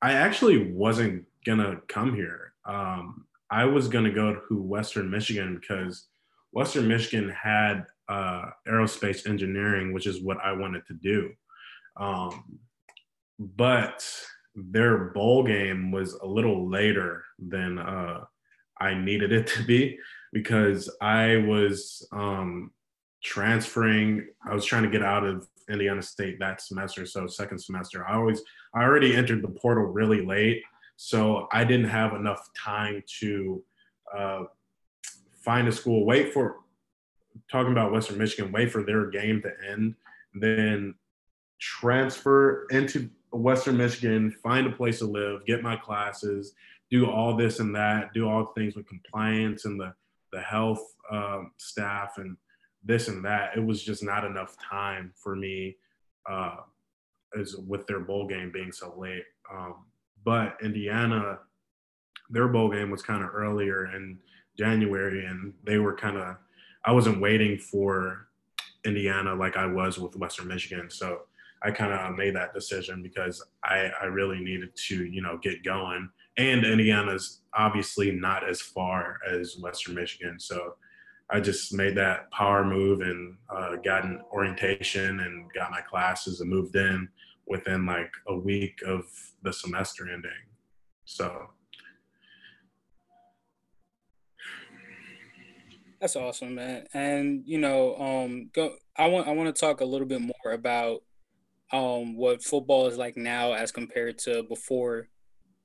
I 0.00 0.12
actually 0.12 0.70
wasn't 0.70 1.24
gonna 1.44 1.80
come 1.88 2.14
here. 2.14 2.52
Um, 2.64 3.24
I 3.50 3.64
was 3.64 3.88
gonna 3.88 4.12
go 4.12 4.40
to 4.48 4.62
Western 4.62 5.10
Michigan 5.10 5.58
because 5.60 6.06
Western 6.52 6.88
Michigan 6.88 7.30
had 7.30 7.84
uh, 8.08 8.46
aerospace 8.68 9.28
engineering, 9.28 9.92
which 9.92 10.06
is 10.06 10.20
what 10.20 10.38
I 10.44 10.52
wanted 10.52 10.86
to 10.86 10.94
do. 10.94 11.30
Um, 11.96 12.58
but 13.38 14.04
their 14.54 15.10
bowl 15.12 15.44
game 15.44 15.90
was 15.90 16.14
a 16.14 16.26
little 16.26 16.68
later 16.68 17.24
than 17.38 17.78
uh, 17.78 18.24
I 18.80 18.94
needed 18.94 19.32
it 19.32 19.46
to 19.54 19.64
be 19.64 19.98
because 20.32 20.94
I 21.00 21.36
was 21.38 22.06
um, 22.12 22.72
transferring. 23.22 24.28
I 24.46 24.54
was 24.54 24.64
trying 24.64 24.84
to 24.84 24.90
get 24.90 25.02
out 25.02 25.24
of 25.24 25.46
Indiana 25.68 26.02
State 26.02 26.38
that 26.40 26.60
semester, 26.60 27.06
so 27.06 27.26
second 27.26 27.58
semester. 27.60 28.06
I 28.06 28.14
always, 28.14 28.42
I 28.74 28.82
already 28.82 29.14
entered 29.14 29.42
the 29.42 29.48
portal 29.48 29.84
really 29.84 30.24
late, 30.24 30.62
so 30.96 31.46
I 31.52 31.64
didn't 31.64 31.88
have 31.88 32.14
enough 32.14 32.48
time 32.56 33.02
to 33.20 33.62
uh, 34.16 34.42
find 35.40 35.68
a 35.68 35.72
school, 35.72 36.04
wait 36.04 36.32
for 36.32 36.60
talking 37.50 37.72
about 37.72 37.92
Western 37.92 38.18
Michigan, 38.18 38.52
wait 38.52 38.70
for 38.70 38.82
their 38.82 39.06
game 39.10 39.42
to 39.42 39.52
end, 39.70 39.94
then 40.34 40.94
transfer 41.58 42.66
into 42.70 43.08
Western 43.32 43.76
Michigan, 43.76 44.30
find 44.42 44.66
a 44.66 44.72
place 44.72 44.98
to 44.98 45.06
live, 45.06 45.46
get 45.46 45.62
my 45.62 45.76
classes, 45.76 46.54
do 46.90 47.08
all 47.08 47.36
this 47.36 47.60
and 47.60 47.74
that, 47.74 48.12
do 48.12 48.28
all 48.28 48.40
the 48.44 48.60
things 48.60 48.74
with 48.74 48.86
compliance 48.88 49.64
and 49.64 49.80
the 49.80 49.94
the 50.32 50.40
health 50.40 50.94
um, 51.10 51.50
staff 51.56 52.18
and 52.18 52.36
this 52.84 53.08
and 53.08 53.24
that. 53.24 53.56
It 53.56 53.64
was 53.64 53.82
just 53.82 54.02
not 54.02 54.24
enough 54.24 54.56
time 54.58 55.12
for 55.16 55.34
me 55.34 55.76
uh, 56.28 56.56
as 57.38 57.56
with 57.56 57.86
their 57.86 58.00
bowl 58.00 58.26
game 58.26 58.50
being 58.52 58.72
so 58.72 58.94
late. 58.96 59.24
Um, 59.52 59.86
but 60.24 60.56
Indiana, 60.62 61.38
their 62.28 62.48
bowl 62.48 62.70
game 62.70 62.90
was 62.90 63.02
kind 63.02 63.24
of 63.24 63.30
earlier, 63.34 63.84
and 63.84 64.18
January, 64.58 65.24
and 65.26 65.52
they 65.64 65.78
were 65.78 65.94
kind 65.94 66.16
of 66.16 66.36
I 66.84 66.92
wasn't 66.92 67.20
waiting 67.20 67.58
for 67.58 68.28
Indiana 68.84 69.34
like 69.34 69.56
I 69.56 69.66
was 69.66 69.98
with 69.98 70.16
Western 70.16 70.48
Michigan. 70.48 70.88
So 70.90 71.22
I 71.62 71.70
kind 71.70 71.92
of 71.92 72.16
made 72.16 72.34
that 72.36 72.54
decision 72.54 73.02
because 73.02 73.44
I, 73.64 73.90
I 74.00 74.06
really 74.06 74.40
needed 74.40 74.74
to, 74.88 75.04
you 75.04 75.20
know, 75.20 75.38
get 75.42 75.62
going. 75.62 76.08
And 76.38 76.64
Indiana's 76.64 77.42
obviously 77.54 78.12
not 78.12 78.48
as 78.48 78.62
far 78.62 79.18
as 79.30 79.58
Western 79.60 79.94
Michigan. 79.94 80.40
So 80.40 80.76
I 81.28 81.40
just 81.40 81.74
made 81.74 81.96
that 81.96 82.30
power 82.30 82.64
move 82.64 83.02
and 83.02 83.36
uh, 83.54 83.76
got 83.84 84.04
an 84.04 84.20
orientation 84.32 85.20
and 85.20 85.52
got 85.52 85.70
my 85.70 85.82
classes 85.82 86.40
and 86.40 86.48
moved 86.48 86.76
in 86.76 87.08
within 87.46 87.84
like 87.84 88.10
a 88.28 88.34
week 88.34 88.78
of 88.86 89.04
the 89.42 89.52
semester 89.52 90.10
ending. 90.10 90.30
So 91.04 91.50
That's 96.00 96.16
awesome, 96.16 96.54
man. 96.54 96.86
And 96.94 97.42
you 97.44 97.58
know, 97.58 97.96
um, 97.96 98.50
go. 98.54 98.74
I 98.96 99.06
want 99.08 99.28
I 99.28 99.32
want 99.32 99.54
to 99.54 99.60
talk 99.60 99.80
a 99.80 99.84
little 99.84 100.06
bit 100.06 100.20
more 100.20 100.52
about 100.52 101.02
um 101.72 102.16
what 102.16 102.42
football 102.42 102.86
is 102.86 102.96
like 102.96 103.16
now 103.16 103.52
as 103.52 103.70
compared 103.70 104.18
to 104.18 104.42
before 104.42 105.08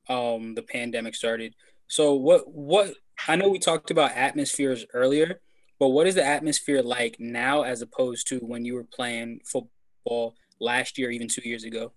um 0.09 0.53
the 0.53 0.61
pandemic 0.61 1.15
started. 1.15 1.55
So 1.87 2.13
what 2.13 2.47
what 2.47 2.93
I 3.27 3.37
know 3.37 3.49
we 3.49 3.59
talked 3.59 3.91
about 3.91 4.11
atmospheres 4.11 4.85
earlier, 4.93 5.39
but 5.79 5.89
what 5.89 6.05
is 6.05 6.15
the 6.15 6.25
atmosphere 6.25 6.81
like 6.81 7.15
now 7.19 7.63
as 7.63 7.81
opposed 7.81 8.27
to 8.27 8.39
when 8.39 8.65
you 8.65 8.75
were 8.75 8.83
playing 8.83 9.39
football 9.45 10.35
last 10.59 10.97
year, 10.97 11.11
even 11.11 11.29
two 11.29 11.47
years 11.47 11.63
ago? 11.63 11.93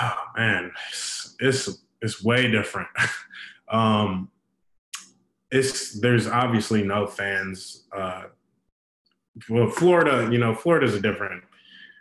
Oh 0.00 0.18
man, 0.36 0.72
it's 0.88 1.36
it's, 1.38 1.82
it's 2.00 2.24
way 2.24 2.50
different. 2.50 2.88
um, 3.68 4.30
it's 5.50 6.00
there's 6.00 6.26
obviously 6.26 6.82
no 6.82 7.06
fans. 7.06 7.84
Uh, 7.96 8.24
well, 9.48 9.68
Florida, 9.68 10.28
you 10.30 10.38
know, 10.38 10.54
Florida's 10.54 10.94
a 10.94 11.00
different, 11.00 11.42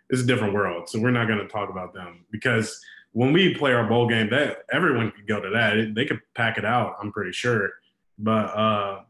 it's 0.09 0.21
a 0.21 0.25
different 0.25 0.53
world. 0.53 0.89
So 0.89 0.99
we're 0.99 1.12
not 1.12 1.27
going 1.27 1.39
to 1.39 1.47
talk 1.47 1.69
about 1.69 1.93
them 1.93 2.25
because 2.31 2.79
when 3.12 3.33
we 3.33 3.55
play 3.55 3.73
our 3.73 3.88
bowl 3.88 4.07
game, 4.07 4.29
that 4.29 4.65
everyone 4.71 5.12
could 5.12 5.27
go 5.27 5.39
to 5.39 5.49
that. 5.49 5.93
They 5.95 6.05
could 6.05 6.21
pack 6.35 6.57
it 6.57 6.65
out. 6.65 6.95
I'm 7.01 7.12
pretty 7.12 7.31
sure. 7.31 7.71
But 8.17 8.45
uh, 8.55 9.01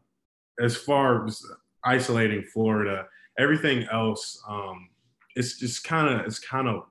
as 0.60 0.76
far 0.76 1.26
as 1.26 1.42
isolating 1.84 2.42
Florida, 2.42 3.06
everything 3.38 3.86
else, 3.92 4.42
um, 4.48 4.88
it's 5.36 5.58
just 5.58 5.84
kind 5.84 6.08
of, 6.08 6.26
it's 6.26 6.38
kind 6.38 6.68
of, 6.68 6.84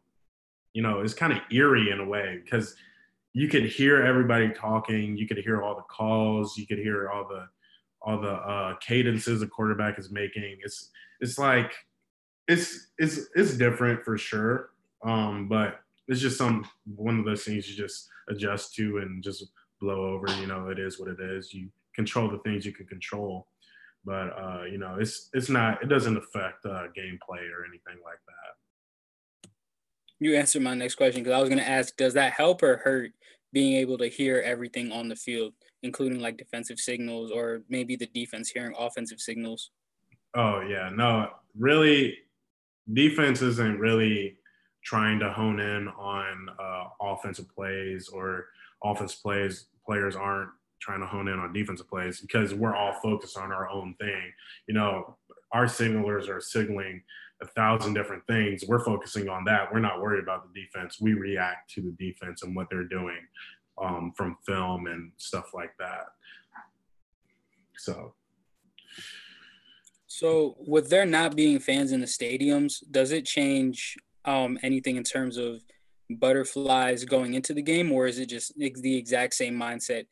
you 0.73 0.81
know, 0.81 0.99
it's 0.99 1.13
kind 1.13 1.33
of 1.33 1.39
eerie 1.51 1.89
in 1.89 1.99
a 1.99 2.05
way 2.05 2.39
because 2.43 2.75
you 3.33 3.47
could 3.47 3.65
hear 3.65 4.01
everybody 4.01 4.49
talking. 4.49 5.17
You 5.17 5.27
could 5.27 5.37
hear 5.37 5.61
all 5.61 5.75
the 5.75 5.83
calls. 5.83 6.57
You 6.57 6.65
could 6.65 6.79
hear 6.79 7.09
all 7.09 7.27
the 7.27 7.47
all 8.01 8.19
the 8.19 8.31
uh, 8.31 8.75
cadences 8.77 9.41
the 9.41 9.47
quarterback 9.47 9.99
is 9.99 10.11
making. 10.11 10.57
It's 10.63 10.89
it's 11.19 11.37
like 11.37 11.73
it's 12.47 12.87
it's 12.97 13.27
it's 13.35 13.55
different 13.55 14.03
for 14.03 14.17
sure. 14.17 14.71
Um, 15.03 15.47
but 15.47 15.79
it's 16.07 16.19
just 16.19 16.37
some 16.37 16.67
one 16.95 17.19
of 17.19 17.25
those 17.25 17.43
things 17.43 17.69
you 17.69 17.75
just 17.75 18.07
adjust 18.29 18.73
to 18.75 18.97
and 18.97 19.23
just 19.23 19.45
blow 19.79 20.05
over. 20.05 20.27
You 20.39 20.47
know, 20.47 20.69
it 20.69 20.79
is 20.79 20.99
what 20.99 21.09
it 21.09 21.19
is. 21.19 21.53
You 21.53 21.69
control 21.95 22.29
the 22.29 22.39
things 22.39 22.65
you 22.65 22.73
can 22.73 22.87
control, 22.87 23.47
but 24.05 24.29
uh, 24.37 24.63
you 24.63 24.79
know, 24.79 24.97
it's 24.99 25.29
it's 25.33 25.49
not. 25.49 25.83
It 25.83 25.87
doesn't 25.87 26.17
affect 26.17 26.65
uh, 26.65 26.87
gameplay 26.97 27.45
or 27.51 27.65
anything 27.65 28.01
like 28.03 28.19
that 28.25 28.49
you 30.19 30.35
answered 30.35 30.61
my 30.61 30.73
next 30.73 30.95
question 30.95 31.23
because 31.23 31.35
I 31.35 31.39
was 31.39 31.49
going 31.49 31.61
to 31.61 31.67
ask, 31.67 31.95
does 31.95 32.13
that 32.13 32.33
help 32.33 32.61
or 32.61 32.77
hurt 32.77 33.11
being 33.53 33.75
able 33.75 33.97
to 33.97 34.07
hear 34.07 34.41
everything 34.45 34.91
on 34.91 35.07
the 35.07 35.15
field, 35.15 35.53
including 35.83 36.19
like 36.19 36.37
defensive 36.37 36.79
signals 36.79 37.31
or 37.31 37.61
maybe 37.69 37.95
the 37.95 38.07
defense 38.07 38.49
hearing 38.49 38.75
offensive 38.77 39.19
signals? 39.19 39.71
Oh 40.35 40.61
yeah, 40.61 40.89
no, 40.93 41.29
really, 41.57 42.17
defense 42.93 43.41
isn't 43.41 43.79
really 43.79 44.37
trying 44.83 45.19
to 45.19 45.31
hone 45.31 45.59
in 45.59 45.87
on 45.89 46.49
uh, 46.59 46.83
offensive 47.01 47.49
plays 47.53 48.09
or 48.09 48.47
offense 48.83 49.15
plays. 49.15 49.65
Players 49.85 50.15
aren't 50.15 50.49
trying 50.79 51.01
to 51.01 51.07
hone 51.07 51.27
in 51.27 51.39
on 51.39 51.51
defensive 51.51 51.89
plays 51.89 52.21
because 52.21 52.53
we're 52.53 52.75
all 52.75 52.93
focused 53.01 53.37
on 53.37 53.51
our 53.51 53.69
own 53.69 53.95
thing. 53.99 54.31
You 54.67 54.75
know, 54.75 55.17
our 55.51 55.65
signalers 55.65 56.29
are 56.29 56.39
signaling 56.39 57.03
a 57.41 57.47
thousand 57.47 57.93
different 57.93 58.25
things. 58.27 58.63
We're 58.67 58.83
focusing 58.83 59.29
on 59.29 59.45
that. 59.45 59.71
We're 59.71 59.79
not 59.79 60.01
worried 60.01 60.23
about 60.23 60.43
the 60.51 60.61
defense. 60.61 60.97
We 60.99 61.13
react 61.13 61.71
to 61.71 61.81
the 61.81 61.91
defense 61.91 62.43
and 62.43 62.55
what 62.55 62.67
they're 62.69 62.83
doing 62.83 63.19
um, 63.81 64.13
from 64.15 64.37
film 64.45 64.87
and 64.87 65.11
stuff 65.17 65.53
like 65.53 65.71
that. 65.79 66.07
So. 67.77 68.13
So, 70.07 70.57
with 70.59 70.89
there 70.89 71.05
not 71.05 71.35
being 71.35 71.59
fans 71.59 71.93
in 71.93 72.01
the 72.01 72.05
stadiums, 72.05 72.83
does 72.91 73.11
it 73.11 73.25
change 73.25 73.95
um, 74.25 74.57
anything 74.63 74.97
in 74.97 75.03
terms 75.03 75.37
of 75.37 75.61
butterflies 76.09 77.05
going 77.05 77.35
into 77.35 77.53
the 77.53 77.61
game, 77.61 77.91
or 77.91 78.07
is 78.07 78.19
it 78.19 78.27
just 78.27 78.53
the 78.57 78.97
exact 78.97 79.33
same 79.33 79.57
mindset 79.57 80.07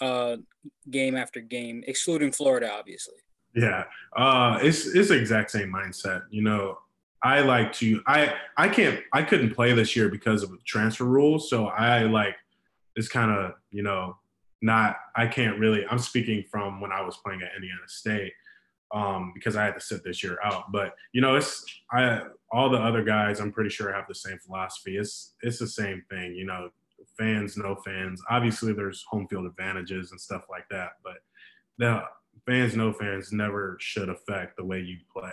uh, 0.00 0.36
game 0.90 1.14
after 1.14 1.40
game, 1.40 1.84
excluding 1.86 2.32
Florida, 2.32 2.72
obviously? 2.72 3.14
Yeah, 3.54 3.84
uh, 4.16 4.58
it's 4.62 4.86
it's 4.86 5.08
the 5.08 5.18
exact 5.18 5.50
same 5.50 5.72
mindset. 5.72 6.22
You 6.30 6.42
know, 6.42 6.78
I 7.22 7.40
like 7.40 7.72
to 7.74 8.02
I 8.06 8.34
I 8.56 8.68
can't 8.68 9.00
I 9.12 9.22
couldn't 9.22 9.54
play 9.54 9.72
this 9.72 9.94
year 9.96 10.08
because 10.08 10.42
of 10.42 10.50
transfer 10.64 11.04
rules. 11.04 11.48
So 11.50 11.66
I 11.66 12.02
like 12.04 12.36
it's 12.96 13.08
kind 13.08 13.30
of 13.30 13.54
you 13.70 13.82
know 13.82 14.16
not 14.62 14.96
I 15.16 15.26
can't 15.26 15.58
really 15.58 15.86
I'm 15.90 15.98
speaking 15.98 16.44
from 16.50 16.80
when 16.80 16.92
I 16.92 17.02
was 17.02 17.16
playing 17.18 17.42
at 17.42 17.50
Indiana 17.56 17.86
State. 17.88 18.32
um, 18.94 19.32
because 19.34 19.56
I 19.56 19.64
had 19.64 19.74
to 19.74 19.80
sit 19.80 20.04
this 20.04 20.22
year 20.22 20.38
out. 20.44 20.70
But 20.72 20.94
you 21.12 21.20
know, 21.20 21.36
it's 21.36 21.64
I 21.92 22.22
all 22.52 22.70
the 22.70 22.78
other 22.78 23.02
guys. 23.02 23.40
I'm 23.40 23.52
pretty 23.52 23.70
sure 23.70 23.92
have 23.92 24.06
the 24.08 24.14
same 24.14 24.38
philosophy. 24.38 24.96
It's 24.96 25.34
it's 25.42 25.58
the 25.58 25.66
same 25.66 26.02
thing. 26.10 26.34
You 26.34 26.46
know, 26.46 26.70
fans, 27.18 27.56
no 27.56 27.76
fans. 27.84 28.22
Obviously, 28.30 28.72
there's 28.72 29.04
home 29.08 29.26
field 29.28 29.46
advantages 29.46 30.12
and 30.12 30.20
stuff 30.20 30.44
like 30.50 30.68
that, 30.70 30.92
but 31.02 31.18
the 31.78 32.02
fans, 32.46 32.76
no 32.76 32.92
fans 32.92 33.32
never 33.32 33.76
should 33.80 34.08
affect 34.08 34.56
the 34.56 34.64
way 34.64 34.80
you 34.80 34.98
play. 35.12 35.32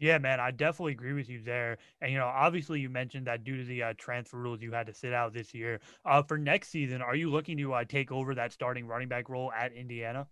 Yeah, 0.00 0.18
man, 0.18 0.38
I 0.38 0.52
definitely 0.52 0.92
agree 0.92 1.12
with 1.12 1.28
you 1.28 1.42
there. 1.42 1.78
And 2.00 2.12
you 2.12 2.18
know, 2.18 2.26
obviously, 2.26 2.80
you 2.80 2.88
mentioned 2.88 3.26
that 3.26 3.42
due 3.42 3.56
to 3.56 3.64
the 3.64 3.82
uh, 3.82 3.94
transfer 3.98 4.36
rules, 4.36 4.62
you 4.62 4.70
had 4.70 4.86
to 4.86 4.94
sit 4.94 5.12
out 5.12 5.32
this 5.32 5.52
year. 5.52 5.80
Uh, 6.04 6.22
for 6.22 6.38
next 6.38 6.68
season, 6.68 7.02
are 7.02 7.16
you 7.16 7.30
looking 7.30 7.56
to 7.58 7.72
uh, 7.72 7.84
take 7.84 8.12
over 8.12 8.34
that 8.36 8.52
starting 8.52 8.86
running 8.86 9.08
back 9.08 9.28
role 9.28 9.50
at 9.52 9.72
Indiana? 9.72 10.28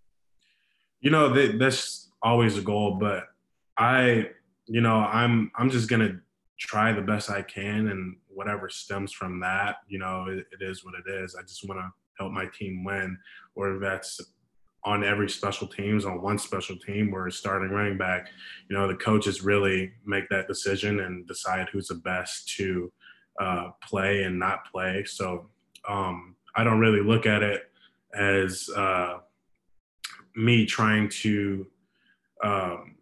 You 1.01 1.11
know, 1.11 1.33
they, 1.33 1.49
that's 1.49 2.11
always 2.23 2.57
a 2.57 2.63
goal, 2.63 2.97
but 3.01 3.25
I, 3.77 4.29
you 4.67 4.81
know, 4.81 4.99
I'm 4.99 5.51
I'm 5.57 5.69
just 5.69 5.89
gonna 5.89 6.21
try 6.59 6.93
the 6.93 7.03
best 7.03 7.29
I 7.29 7.43
can, 7.43 7.89
and 7.89 8.17
whatever 8.29 8.69
stems 8.69 9.13
from 9.13 9.41
that, 9.41 9.79
you 9.89 9.99
know, 9.99 10.27
it, 10.29 10.47
it 10.53 10.65
is 10.65 10.85
what 10.85 10.95
it 10.95 11.11
is. 11.11 11.35
I 11.35 11.43
just 11.43 11.69
want 11.69 11.81
to 11.81 11.91
help 12.19 12.33
my 12.33 12.47
team 12.47 12.85
win, 12.85 13.19
or 13.57 13.81
that's 13.81 14.21
on 14.87 15.03
every 15.03 15.29
special 15.29 15.67
teams 15.67 16.05
on 16.05 16.23
one 16.23 16.39
special 16.39 16.77
team 16.77 17.11
where 17.11 17.29
starting 17.29 17.71
running 17.71 17.99
back, 17.99 18.29
you 18.71 18.77
know, 18.77 18.87
the 18.87 18.95
coaches 18.95 19.43
really 19.43 19.91
make 20.07 20.29
that 20.31 20.47
decision 20.47 21.01
and 21.01 21.27
decide 21.27 21.69
who's 21.73 21.89
the 21.89 21.97
best 21.97 22.49
to 22.57 22.91
uh, 23.41 23.71
play 23.83 24.23
and 24.23 24.39
not 24.39 24.71
play. 24.71 25.05
So 25.05 25.51
um, 25.89 26.37
I 26.55 26.63
don't 26.63 26.79
really 26.79 27.03
look 27.03 27.27
at 27.27 27.43
it 27.43 27.63
as 28.15 28.71
uh, 28.77 29.19
me 30.37 30.65
trying 30.65 31.09
to 31.09 31.67
um, 32.45 32.95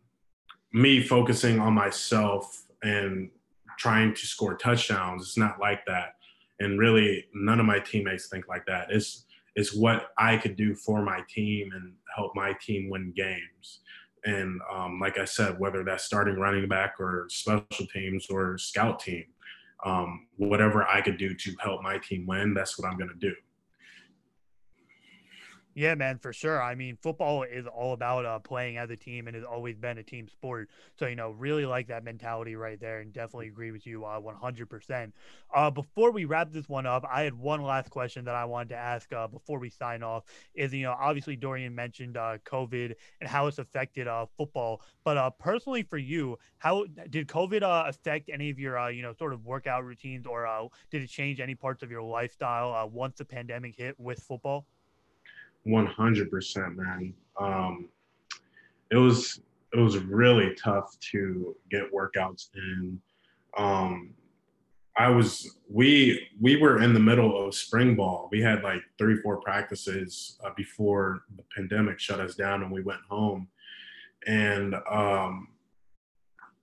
me 0.73 1.03
focusing 1.03 1.61
on 1.61 1.75
myself 1.75 2.64
and 2.83 3.31
trying 3.79 4.14
to 4.14 4.27
score 4.27 4.57
touchdowns. 4.57 5.23
It's 5.23 5.37
not 5.37 5.61
like 5.61 5.85
that. 5.87 6.14
And 6.61 6.79
really, 6.79 7.27
none 7.35 7.61
of 7.61 7.66
my 7.66 7.79
teammates 7.79 8.29
think 8.29 8.49
like 8.49 8.64
that. 8.66 8.90
It's 8.90 9.27
is 9.57 9.75
what 9.75 10.09
I 10.19 10.37
could 10.37 10.57
do 10.57 10.75
for 10.75 11.03
my 11.03 11.21
team 11.29 11.71
and 11.75 11.93
help 12.14 12.33
my 12.35 12.55
team 12.61 12.90
win 12.90 13.12
games. 13.17 13.81
And 14.25 14.61
um, 14.73 14.99
like 15.01 15.19
I 15.19 15.25
said, 15.25 15.59
whether 15.59 15.85
that's 15.85 16.05
starting 16.05 16.37
running 16.37 16.69
back 16.69 16.95
or 16.99 17.27
special 17.29 17.87
teams 17.93 18.27
or 18.31 18.57
scout 18.59 19.01
team, 19.01 19.25
um, 19.85 20.27
whatever 20.37 20.87
I 20.88 21.03
could 21.03 21.19
do 21.19 21.35
to 21.35 21.55
help 21.61 21.83
my 21.83 21.99
team 21.99 22.27
win, 22.27 22.55
that's 22.55 22.79
what 22.79 22.88
I'm 22.88 22.97
going 22.97 23.11
to 23.11 23.29
do. 23.29 23.35
Yeah, 25.77 25.97
man, 25.97 26.19
for 26.19 26.33
sure. 26.33 26.63
I 26.63 26.77
mean, 26.77 26.97
football 27.03 27.43
is 27.43 27.67
all 27.67 27.95
about 27.95 28.25
uh, 28.25 28.39
playing 28.39 28.77
as 28.77 28.91
a 28.91 28.97
team 28.97 29.27
and 29.27 29.35
has 29.35 29.45
always 29.45 29.77
been 29.77 29.99
a 29.99 30.05
team 30.05 30.29
sport. 30.29 30.71
So, 30.97 31.07
you 31.07 31.17
know, 31.17 31.33
really 31.33 31.67
like 31.67 31.89
that 31.89 32.05
mentality 32.05 32.55
right 32.55 32.79
there 32.79 33.01
and 33.01 33.13
definitely 33.13 33.49
agree 33.49 33.73
with 33.73 33.85
you 33.85 34.05
uh, 34.05 34.21
100%. 34.21 35.15
Uh, 35.53 35.71
before 35.73 36.13
we 36.13 36.27
wrap 36.27 36.53
this 36.53 36.69
one 36.69 36.87
up, 36.87 37.05
I 37.11 37.23
had 37.23 37.35
one 37.35 37.61
last 37.63 37.91
question 37.91 38.25
that 38.27 38.37
I 38.37 38.45
wanted 38.45 38.69
to 38.71 38.77
ask 38.77 39.13
uh, 39.13 39.27
before 39.27 39.59
we 39.59 39.69
sign 39.69 40.05
off 40.05 40.23
is, 40.55 40.73
you 40.73 40.85
know, 40.85 40.95
obviously 40.97 41.35
Dorian 41.35 41.75
mentioned 41.75 42.17
uh, 42.17 42.39
COVID 42.45 42.95
and 43.21 43.29
how 43.29 43.49
it's 43.49 43.59
affected 43.59 44.07
uh, 44.07 44.27
football. 44.37 44.81
But 45.03 45.29
personally 45.41 45.83
for 45.83 45.99
you, 45.99 46.39
how 46.59 46.85
did 47.11 47.27
COVID 47.27 47.63
affect 47.89 48.31
any 48.33 48.49
of 48.51 48.61
your, 48.61 48.79
uh, 48.79 48.89
you 48.91 49.03
know, 49.03 49.13
sort 49.13 49.33
of 49.33 49.45
workout 49.45 49.85
routines 49.85 50.25
or 50.25 50.47
uh, 50.47 50.69
did 50.93 51.03
it 51.03 51.09
change 51.09 51.41
any 51.41 51.57
parts 51.57 51.83
of 51.83 51.91
your 51.91 52.03
lifestyle 52.03 52.89
once 52.91 53.17
the 53.19 53.25
pandemic 53.25 53.75
hit 53.75 53.99
with 53.99 54.21
football? 54.21 54.67
100%, 55.66 56.77
man. 56.77 57.14
Um, 57.38 57.88
it 58.90 58.96
was 58.96 59.40
it 59.72 59.79
was 59.81 59.98
really 59.98 60.55
tough 60.55 60.96
to 61.11 61.57
get 61.70 61.92
workouts 61.92 62.48
in. 62.55 63.00
Um, 63.57 64.14
I 64.96 65.09
was 65.09 65.57
we 65.68 66.29
we 66.40 66.57
were 66.57 66.81
in 66.81 66.94
the 66.94 67.00
middle 67.00 67.44
of 67.44 67.55
spring 67.55 67.96
ball. 67.96 68.29
We 68.31 68.40
had 68.40 68.62
like 68.62 68.83
three 68.98 69.20
four 69.20 69.40
practices 69.40 70.38
uh, 70.44 70.50
before 70.57 71.22
the 71.37 71.42
pandemic 71.55 71.98
shut 71.98 72.20
us 72.20 72.37
down 72.37 72.62
and 72.62 72.70
we 72.70 72.83
went 72.83 73.00
home. 73.09 73.48
And 74.27 74.77
um, 74.88 75.48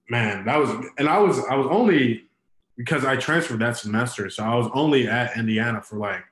man, 0.09 0.45
that 0.45 0.57
was 0.57 0.69
and 0.97 1.09
I 1.09 1.17
was 1.17 1.39
I 1.45 1.55
was 1.55 1.67
only 1.69 2.25
because 2.77 3.03
I 3.03 3.17
transferred 3.17 3.59
that 3.59 3.77
semester, 3.77 4.29
so 4.29 4.43
I 4.43 4.55
was 4.55 4.69
only 4.73 5.07
at 5.07 5.35
Indiana 5.37 5.81
for 5.81 5.97
like 5.97 6.23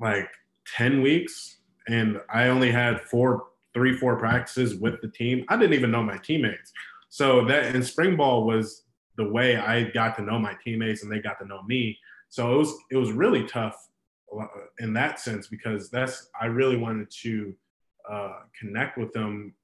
like 0.00 0.30
10 0.76 1.02
weeks 1.02 1.58
and 1.88 2.20
I 2.32 2.48
only 2.48 2.70
had 2.70 3.02
four, 3.02 3.44
three, 3.74 3.96
four 3.96 4.16
practices 4.16 4.76
with 4.76 5.00
the 5.02 5.08
team. 5.08 5.44
I 5.48 5.56
didn't 5.56 5.74
even 5.74 5.90
know 5.90 6.02
my 6.02 6.16
teammates. 6.18 6.72
So 7.08 7.44
that 7.46 7.74
in 7.74 7.82
spring 7.82 8.16
ball 8.16 8.44
was 8.44 8.84
the 9.16 9.28
way 9.28 9.56
I 9.56 9.84
got 9.90 10.16
to 10.16 10.22
know 10.22 10.38
my 10.38 10.56
teammates 10.64 11.02
and 11.02 11.12
they 11.12 11.20
got 11.20 11.38
to 11.40 11.46
know 11.46 11.62
me. 11.62 11.98
So 12.28 12.54
it 12.54 12.58
was 12.58 12.74
it 12.90 12.96
was 12.96 13.12
really 13.12 13.44
tough 13.44 13.76
uh, 14.36 14.46
in 14.80 14.92
that 14.94 15.20
sense 15.20 15.46
because 15.46 15.90
that's 15.90 16.28
I 16.40 16.46
really 16.46 16.76
wanted 16.76 17.10
to 17.22 17.54
uh, 18.10 18.40
connect 18.58 18.98
with 18.98 19.12
them 19.12 19.54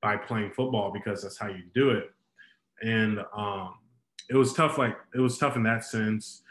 by 0.00 0.16
playing 0.16 0.52
football 0.52 0.92
because 0.92 1.22
that's 1.22 1.38
how 1.38 1.48
you 1.48 1.64
do 1.74 1.90
it. 1.90 2.10
And 2.82 3.20
um, 3.36 3.74
it 4.30 4.36
was 4.36 4.52
tough. 4.52 4.78
Like 4.78 4.96
it 5.14 5.20
was 5.20 5.38
tough 5.38 5.56
in 5.56 5.62
that 5.64 5.84
sense. 5.84 6.42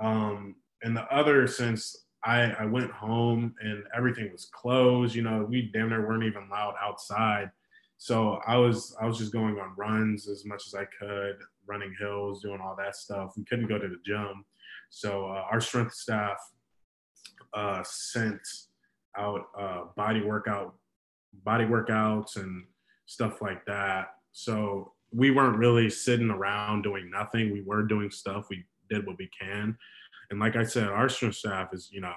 Um, 0.00 0.56
in 0.82 0.94
the 0.94 1.02
other 1.14 1.46
sense, 1.46 2.06
I, 2.24 2.50
I 2.52 2.64
went 2.66 2.90
home 2.90 3.54
and 3.60 3.84
everything 3.96 4.30
was 4.30 4.46
closed. 4.46 5.14
You 5.14 5.22
know, 5.22 5.46
we 5.48 5.70
damn 5.72 5.88
near 5.88 6.06
weren't 6.06 6.24
even 6.24 6.44
allowed 6.48 6.74
outside. 6.82 7.50
So 7.96 8.40
I 8.46 8.56
was 8.56 8.96
I 9.00 9.06
was 9.06 9.18
just 9.18 9.32
going 9.32 9.58
on 9.58 9.74
runs 9.76 10.28
as 10.28 10.44
much 10.44 10.66
as 10.66 10.74
I 10.74 10.84
could, 10.98 11.36
running 11.66 11.94
hills, 11.98 12.42
doing 12.42 12.60
all 12.60 12.74
that 12.78 12.96
stuff. 12.96 13.34
We 13.36 13.44
couldn't 13.44 13.68
go 13.68 13.78
to 13.78 13.88
the 13.88 13.98
gym. 14.04 14.44
So 14.90 15.26
uh, 15.26 15.44
our 15.50 15.60
strength 15.60 15.94
staff 15.94 16.38
uh, 17.54 17.82
sent 17.84 18.40
out 19.16 19.46
uh, 19.58 19.84
body 19.96 20.22
workout, 20.22 20.74
body 21.44 21.64
workouts 21.64 22.36
and 22.36 22.64
stuff 23.06 23.42
like 23.42 23.64
that. 23.66 24.14
So 24.32 24.92
we 25.12 25.30
weren't 25.30 25.58
really 25.58 25.90
sitting 25.90 26.30
around 26.30 26.82
doing 26.82 27.10
nothing. 27.10 27.52
We 27.52 27.62
were 27.62 27.82
doing 27.82 28.10
stuff. 28.10 28.46
We 28.48 28.64
did 28.88 29.06
what 29.06 29.18
we 29.18 29.28
can. 29.38 29.76
And 30.30 30.40
like 30.40 30.56
I 30.56 30.64
said, 30.64 30.88
our 30.88 31.08
strength 31.08 31.36
staff 31.36 31.70
is, 31.72 31.88
you 31.92 32.00
know, 32.00 32.14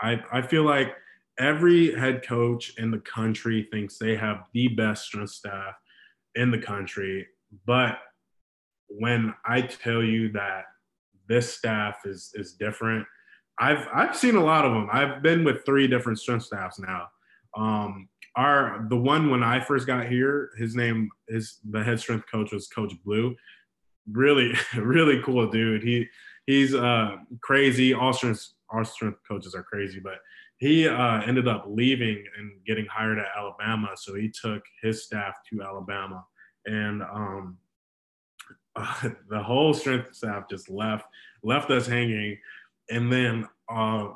I, 0.00 0.20
I 0.32 0.42
feel 0.42 0.64
like 0.64 0.94
every 1.38 1.94
head 1.94 2.26
coach 2.26 2.74
in 2.78 2.90
the 2.90 2.98
country 2.98 3.68
thinks 3.70 3.98
they 3.98 4.16
have 4.16 4.44
the 4.52 4.68
best 4.68 5.04
strength 5.04 5.30
staff 5.30 5.74
in 6.34 6.50
the 6.50 6.58
country. 6.58 7.26
But 7.66 7.98
when 8.88 9.34
I 9.44 9.62
tell 9.62 10.02
you 10.02 10.32
that 10.32 10.64
this 11.28 11.52
staff 11.52 11.98
is 12.04 12.32
is 12.34 12.54
different, 12.54 13.06
I've 13.58 13.86
I've 13.92 14.16
seen 14.16 14.36
a 14.36 14.44
lot 14.44 14.64
of 14.64 14.72
them. 14.72 14.88
I've 14.92 15.22
been 15.22 15.44
with 15.44 15.64
three 15.64 15.86
different 15.86 16.18
strength 16.18 16.44
staffs 16.44 16.78
now. 16.78 17.08
Um, 17.56 18.08
our 18.36 18.86
the 18.88 18.96
one 18.96 19.30
when 19.30 19.42
I 19.42 19.60
first 19.60 19.86
got 19.86 20.06
here, 20.06 20.50
his 20.58 20.74
name 20.74 21.10
is 21.28 21.58
the 21.68 21.82
head 21.82 22.00
strength 22.00 22.26
coach 22.30 22.52
was 22.52 22.68
Coach 22.68 22.94
Ballou. 23.04 23.34
Really, 24.10 24.54
really 24.76 25.22
cool 25.22 25.50
dude. 25.50 25.82
He 25.82 26.06
he's 26.48 26.74
uh, 26.74 27.16
crazy. 27.42 27.92
All 27.92 28.14
strength, 28.14 28.54
all 28.70 28.84
strength 28.84 29.20
coaches 29.28 29.54
are 29.54 29.62
crazy, 29.62 30.00
but 30.00 30.18
he 30.56 30.88
uh, 30.88 31.20
ended 31.20 31.46
up 31.46 31.66
leaving 31.68 32.24
and 32.38 32.52
getting 32.66 32.86
hired 32.86 33.18
at 33.18 33.26
Alabama. 33.36 33.90
So 33.96 34.14
he 34.14 34.30
took 34.30 34.62
his 34.82 35.04
staff 35.04 35.34
to 35.50 35.62
Alabama, 35.62 36.24
and 36.64 37.02
um, 37.02 37.58
uh, 38.74 39.10
the 39.28 39.42
whole 39.42 39.74
strength 39.74 40.16
staff 40.16 40.48
just 40.48 40.70
left, 40.70 41.04
left 41.44 41.70
us 41.70 41.86
hanging. 41.86 42.38
And 42.90 43.12
then 43.12 43.46
uh, 43.70 44.08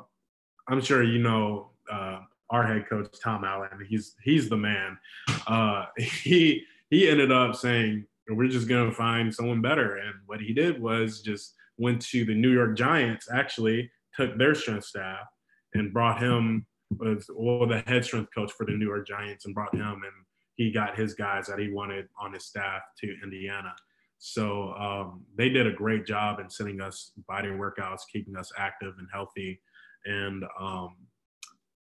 I'm 0.67 0.81
sure 0.81 1.03
you 1.03 1.19
know 1.19 1.69
uh, 1.89 2.21
our 2.49 2.65
head 2.65 2.89
coach 2.89 3.07
Tom 3.23 3.43
Allen. 3.45 3.69
He's 3.87 4.15
he's 4.23 4.49
the 4.49 4.57
man. 4.57 4.97
Uh, 5.45 5.85
he 5.97 6.63
he 6.89 7.07
ended 7.07 7.31
up 7.31 7.55
saying 7.55 8.07
we're 8.27 8.47
just 8.49 8.67
gonna 8.67 8.91
find 8.91 9.33
someone 9.33 9.61
better, 9.61 9.97
and 9.97 10.15
what 10.25 10.41
he 10.41 10.51
did 10.51 10.81
was 10.81 11.21
just 11.21 11.53
went 11.77 12.01
to 12.01 12.25
the 12.25 12.35
New 12.35 12.51
York 12.51 12.77
Giants, 12.77 13.27
actually 13.31 13.91
took 14.15 14.37
their 14.37 14.55
strength 14.55 14.85
staff 14.85 15.25
and 15.73 15.93
brought 15.93 16.21
him 16.21 16.65
was 16.99 17.25
well 17.35 17.67
the 17.67 17.79
head 17.87 18.05
strength 18.05 18.29
coach 18.35 18.51
for 18.51 18.65
the 18.65 18.71
New 18.71 18.85
York 18.85 19.07
Giants 19.07 19.45
and 19.45 19.55
brought 19.55 19.73
him 19.73 19.81
and 19.81 20.25
he 20.55 20.71
got 20.71 20.97
his 20.97 21.13
guys 21.13 21.47
that 21.47 21.59
he 21.59 21.71
wanted 21.71 22.07
on 22.19 22.33
his 22.33 22.45
staff 22.45 22.81
to 22.99 23.15
Indiana. 23.23 23.73
So 24.19 24.73
um, 24.73 25.25
they 25.35 25.49
did 25.49 25.67
a 25.67 25.73
great 25.73 26.05
job 26.05 26.39
in 26.39 26.49
sending 26.49 26.79
us 26.79 27.11
body 27.27 27.49
workouts, 27.49 28.01
keeping 28.11 28.37
us 28.37 28.51
active 28.57 28.93
and 28.97 29.07
healthy. 29.11 29.59
And 30.05 30.43
um, 30.59 30.95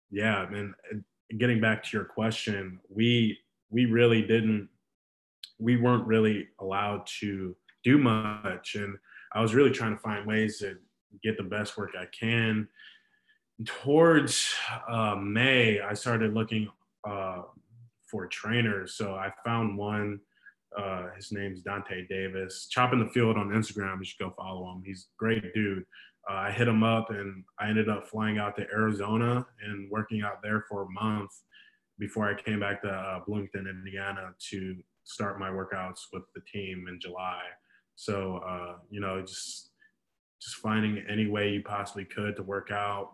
yeah, 0.10 0.46
and 0.52 0.74
getting 1.38 1.62
back 1.62 1.84
to 1.84 1.90
your 1.98 2.06
question, 2.06 2.80
we 2.90 3.38
we 3.70 3.86
really 3.86 4.22
didn't, 4.22 4.70
we 5.60 5.78
weren't 5.78 6.08
really 6.08 6.48
allowed 6.60 7.06
to 7.20 7.56
do 7.84 7.98
much. 7.98 8.76
And 8.76 8.98
I 9.34 9.42
was 9.42 9.54
really 9.54 9.72
trying 9.72 9.96
to 9.96 10.02
find 10.02 10.26
ways 10.26 10.60
to 10.60 10.78
get 11.24 11.38
the 11.38 11.44
best 11.44 11.78
work 11.78 11.92
I 12.00 12.06
can. 12.18 12.68
Towards 13.66 14.54
uh, 14.88 15.16
May, 15.16 15.82
I 15.82 15.94
started 15.94 16.34
looking 16.34 16.70
uh, 17.08 17.44
for 18.10 18.28
trainers. 18.28 18.94
So 18.94 19.16
I 19.16 19.32
found 19.46 19.78
one. 19.78 20.20
Uh, 20.78 21.08
his 21.16 21.32
name's 21.32 21.62
Dante 21.62 22.06
Davis. 22.08 22.68
Chopping 22.70 23.00
the 23.00 23.10
Field 23.10 23.38
on 23.38 23.50
Instagram. 23.50 24.00
You 24.00 24.06
should 24.06 24.20
go 24.20 24.34
follow 24.38 24.72
him. 24.72 24.84
He's 24.86 25.08
a 25.12 25.18
great 25.18 25.54
dude. 25.54 25.86
Uh, 26.30 26.34
I 26.34 26.52
hit 26.52 26.68
him 26.68 26.84
up 26.84 27.10
and 27.10 27.44
I 27.60 27.70
ended 27.70 27.90
up 27.90 28.08
flying 28.08 28.38
out 28.38 28.56
to 28.58 28.68
Arizona 28.72 29.46
and 29.66 29.90
working 29.90 30.22
out 30.24 30.42
there 30.44 30.66
for 30.70 30.84
a 30.84 30.90
month 30.90 31.32
before 32.00 32.30
I 32.30 32.40
came 32.40 32.60
back 32.60 32.82
to 32.82 32.90
uh, 32.90 33.20
Bloomington, 33.26 33.68
Indiana 33.68 34.34
to 34.50 34.76
start 35.04 35.40
my 35.40 35.50
workouts 35.50 36.02
with 36.12 36.24
the 36.36 36.42
team 36.52 36.88
in 36.90 37.00
July. 37.00 37.42
So, 37.98 38.38
uh, 38.48 38.76
you 38.92 39.02
know, 39.02 39.22
just 39.22 39.72
just 40.40 40.56
finding 40.58 41.04
any 41.10 41.28
way 41.28 41.50
you 41.50 41.64
possibly 41.64 42.06
could 42.06 42.36
to 42.36 42.44
work 42.44 42.70
out 42.72 43.14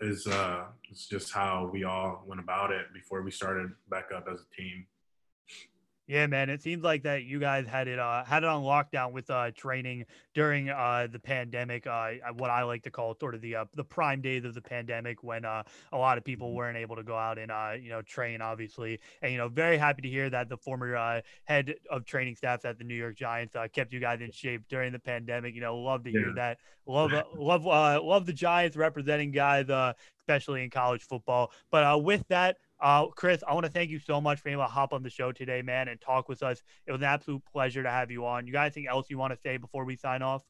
is 0.00 0.26
uh, 0.26 0.64
it's 0.90 1.06
just 1.06 1.32
how 1.32 1.68
we 1.70 1.84
all 1.84 2.24
went 2.26 2.40
about 2.40 2.72
it 2.72 2.86
before 2.94 3.22
we 3.22 3.30
started 3.30 3.70
back 3.90 4.06
up 4.14 4.26
as 4.32 4.40
a 4.40 4.56
team. 4.56 4.86
Yeah, 6.06 6.26
man. 6.26 6.50
It 6.50 6.60
seems 6.60 6.84
like 6.84 7.02
that 7.04 7.24
you 7.24 7.38
guys 7.40 7.66
had 7.66 7.88
it 7.88 7.98
uh 7.98 8.24
had 8.24 8.42
it 8.42 8.48
on 8.48 8.62
lockdown 8.62 9.12
with 9.12 9.30
uh 9.30 9.52
training 9.52 10.04
during 10.34 10.68
uh 10.68 11.08
the 11.10 11.18
pandemic, 11.18 11.86
uh 11.86 12.12
what 12.36 12.50
I 12.50 12.62
like 12.64 12.82
to 12.82 12.90
call 12.90 13.16
sort 13.18 13.34
of 13.34 13.40
the 13.40 13.56
uh, 13.56 13.64
the 13.74 13.84
prime 13.84 14.20
days 14.20 14.44
of 14.44 14.52
the 14.52 14.60
pandemic 14.60 15.22
when 15.24 15.46
uh 15.46 15.62
a 15.92 15.96
lot 15.96 16.18
of 16.18 16.24
people 16.24 16.48
mm-hmm. 16.48 16.56
weren't 16.56 16.76
able 16.76 16.96
to 16.96 17.02
go 17.02 17.16
out 17.16 17.38
and 17.38 17.50
uh 17.50 17.72
you 17.80 17.88
know 17.88 18.02
train 18.02 18.42
obviously. 18.42 19.00
And 19.22 19.32
you 19.32 19.38
know, 19.38 19.48
very 19.48 19.78
happy 19.78 20.02
to 20.02 20.08
hear 20.08 20.28
that 20.28 20.50
the 20.50 20.58
former 20.58 20.94
uh 20.94 21.22
head 21.44 21.74
of 21.90 22.04
training 22.04 22.36
staff 22.36 22.66
at 22.66 22.76
the 22.76 22.84
New 22.84 22.94
York 22.94 23.16
Giants 23.16 23.56
uh 23.56 23.66
kept 23.72 23.90
you 23.94 24.00
guys 24.00 24.20
in 24.20 24.30
shape 24.30 24.68
during 24.68 24.92
the 24.92 24.98
pandemic. 24.98 25.54
You 25.54 25.62
know, 25.62 25.78
love 25.78 26.04
to 26.04 26.10
hear 26.10 26.34
that. 26.36 26.58
Love 26.86 27.12
love 27.34 27.66
uh 27.66 28.02
love 28.02 28.26
the 28.26 28.34
Giants 28.34 28.76
representing 28.76 29.32
guys 29.32 29.70
uh 29.70 29.94
especially 30.20 30.64
in 30.64 30.68
college 30.68 31.02
football. 31.02 31.50
But 31.70 31.84
uh 31.84 31.96
with 31.96 32.28
that 32.28 32.58
uh, 32.84 33.06
Chris, 33.06 33.42
I 33.48 33.54
want 33.54 33.64
to 33.64 33.72
thank 33.72 33.90
you 33.90 33.98
so 33.98 34.20
much 34.20 34.38
for 34.38 34.44
being 34.44 34.58
able 34.58 34.66
to 34.66 34.70
hop 34.70 34.92
on 34.92 35.02
the 35.02 35.08
show 35.08 35.32
today, 35.32 35.62
man, 35.62 35.88
and 35.88 35.98
talk 35.98 36.28
with 36.28 36.42
us. 36.42 36.62
It 36.86 36.92
was 36.92 37.00
an 37.00 37.06
absolute 37.06 37.42
pleasure 37.50 37.82
to 37.82 37.90
have 37.90 38.10
you 38.10 38.26
on. 38.26 38.46
You 38.46 38.52
got 38.52 38.64
anything 38.64 38.86
else 38.86 39.08
you 39.08 39.16
want 39.16 39.32
to 39.32 39.40
say 39.40 39.56
before 39.56 39.86
we 39.86 39.96
sign 39.96 40.20
off? 40.20 40.44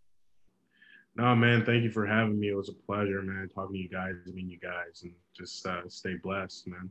No, 1.15 1.33
man, 1.37 1.65
thank 1.65 1.85
you 1.85 1.93
for 1.93 2.05
having 2.05 2.41
me. 2.41 2.49
It 2.49 2.57
was 2.57 2.69
a 2.69 2.73
pleasure, 2.73 3.23
man, 3.23 3.49
talking 3.55 3.75
to 3.75 3.79
you 3.79 3.89
guys, 3.89 4.15
meeting 4.27 4.51
you 4.51 4.59
guys, 4.59 5.03
and 5.05 5.13
just 5.33 5.65
uh, 5.65 5.83
stay 5.87 6.15
blessed, 6.21 6.67
man. 6.67 6.91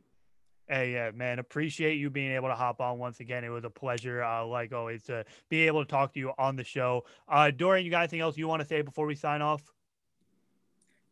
Hey, 0.66 0.94
yeah, 0.94 1.10
man, 1.10 1.38
appreciate 1.38 1.98
you 1.98 2.08
being 2.08 2.32
able 2.32 2.48
to 2.48 2.54
hop 2.54 2.80
on 2.80 2.98
once 2.98 3.20
again. 3.20 3.44
It 3.44 3.50
was 3.50 3.64
a 3.64 3.70
pleasure, 3.70 4.24
uh, 4.24 4.46
like 4.46 4.72
always, 4.72 5.02
to 5.04 5.26
be 5.50 5.66
able 5.66 5.84
to 5.84 5.90
talk 5.90 6.14
to 6.14 6.18
you 6.18 6.32
on 6.38 6.56
the 6.56 6.64
show. 6.64 7.04
Uh, 7.28 7.50
Dorian, 7.50 7.84
you 7.84 7.90
got 7.90 7.98
anything 7.98 8.20
else 8.20 8.38
you 8.38 8.48
want 8.48 8.62
to 8.62 8.66
say 8.66 8.80
before 8.80 9.04
we 9.04 9.14
sign 9.14 9.42
off? 9.42 9.73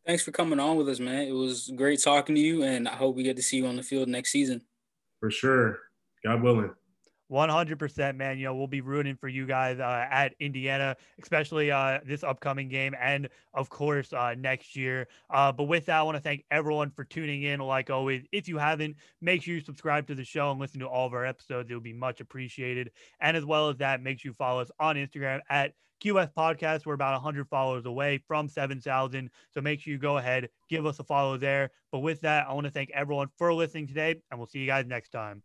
Thanks 0.07 0.25
for 0.25 0.33
coming 0.33 0.59
on 0.59 0.77
with 0.77 0.89
us, 0.89 0.99
man. 0.99 1.29
It 1.29 1.33
was 1.33 1.73
great 1.77 2.03
talking 2.03 2.35
to 2.35 2.41
you, 2.41 2.65
and 2.65 2.89
I 2.89 2.97
hope 2.97 3.15
we 3.15 3.23
get 3.23 3.37
to 3.37 3.43
see 3.43 3.59
you 3.59 3.67
on 3.67 3.77
the 3.77 3.83
field 3.83 4.09
next 4.09 4.33
season. 4.33 4.63
For 5.21 5.31
sure. 5.31 5.79
God 6.25 6.43
willing. 6.43 6.71
100% 7.33 8.17
man 8.17 8.37
you 8.37 8.45
know 8.45 8.55
we'll 8.55 8.67
be 8.67 8.83
rooting 8.83 9.17
for 9.17 9.27
you 9.27 9.47
guys 9.47 9.81
uh, 9.81 10.07
at 10.11 10.35
indiana 10.39 10.95
especially 11.23 11.71
uh, 11.71 11.99
this 12.05 12.23
upcoming 12.23 12.69
game 12.69 12.95
and 13.01 13.27
of 13.55 13.71
course 13.71 14.13
uh, 14.13 14.35
next 14.37 14.77
year 14.77 15.09
uh, 15.31 15.51
but 15.51 15.65
with 15.65 15.87
that 15.87 15.99
i 15.99 16.03
want 16.03 16.15
to 16.15 16.21
thank 16.21 16.45
everyone 16.51 16.91
for 16.91 17.05
tuning 17.05 17.45
in 17.45 17.59
like 17.59 17.89
always 17.89 18.23
if 18.33 18.49
you 18.49 18.59
haven't 18.59 18.95
make 19.23 19.43
sure 19.43 19.55
you 19.55 19.61
subscribe 19.61 20.07
to 20.07 20.15
the 20.15 20.25
show 20.25 20.51
and 20.51 20.61
listen 20.61 20.79
to 20.79 20.87
all 20.87 21.07
of 21.07 21.15
our 21.15 21.25
episodes 21.25 21.71
it 21.71 21.75
would 21.75 21.83
be 21.83 21.95
much 21.95 22.21
appreciated 22.21 22.91
and 23.21 23.35
as 23.35 23.47
well 23.47 23.71
as 23.71 23.79
that 23.79 24.03
make 24.03 24.21
sure 24.21 24.29
you 24.29 24.35
follow 24.35 24.61
us 24.61 24.71
on 24.79 24.97
instagram 24.97 25.41
at 25.49 25.73
QS 26.03 26.33
Podcast. 26.37 26.85
We're 26.87 26.95
about 26.95 27.13
100 27.15 27.49
followers 27.49 27.87
away 27.87 28.23
from 28.27 28.49
7,000. 28.49 29.31
So 29.51 29.61
make 29.61 29.81
sure 29.81 29.93
you 29.93 29.99
go 29.99 30.19
ahead, 30.19 30.49
give 30.69 30.87
us 30.87 30.99
a 30.99 31.05
follow 31.05 31.37
there. 31.37 31.71
But 31.91 32.01
with 32.01 32.21
that, 32.23 32.47
I 32.49 32.53
want 32.53 32.67
to 32.67 32.73
thank 32.73 32.91
everyone 32.93 33.29
for 33.39 33.53
listening 33.55 33.87
today, 33.87 34.17
and 34.31 34.39
we'll 34.39 34.49
see 34.49 34.59
you 34.59 34.67
guys 34.67 34.87
next 34.87 35.11
time. 35.11 35.43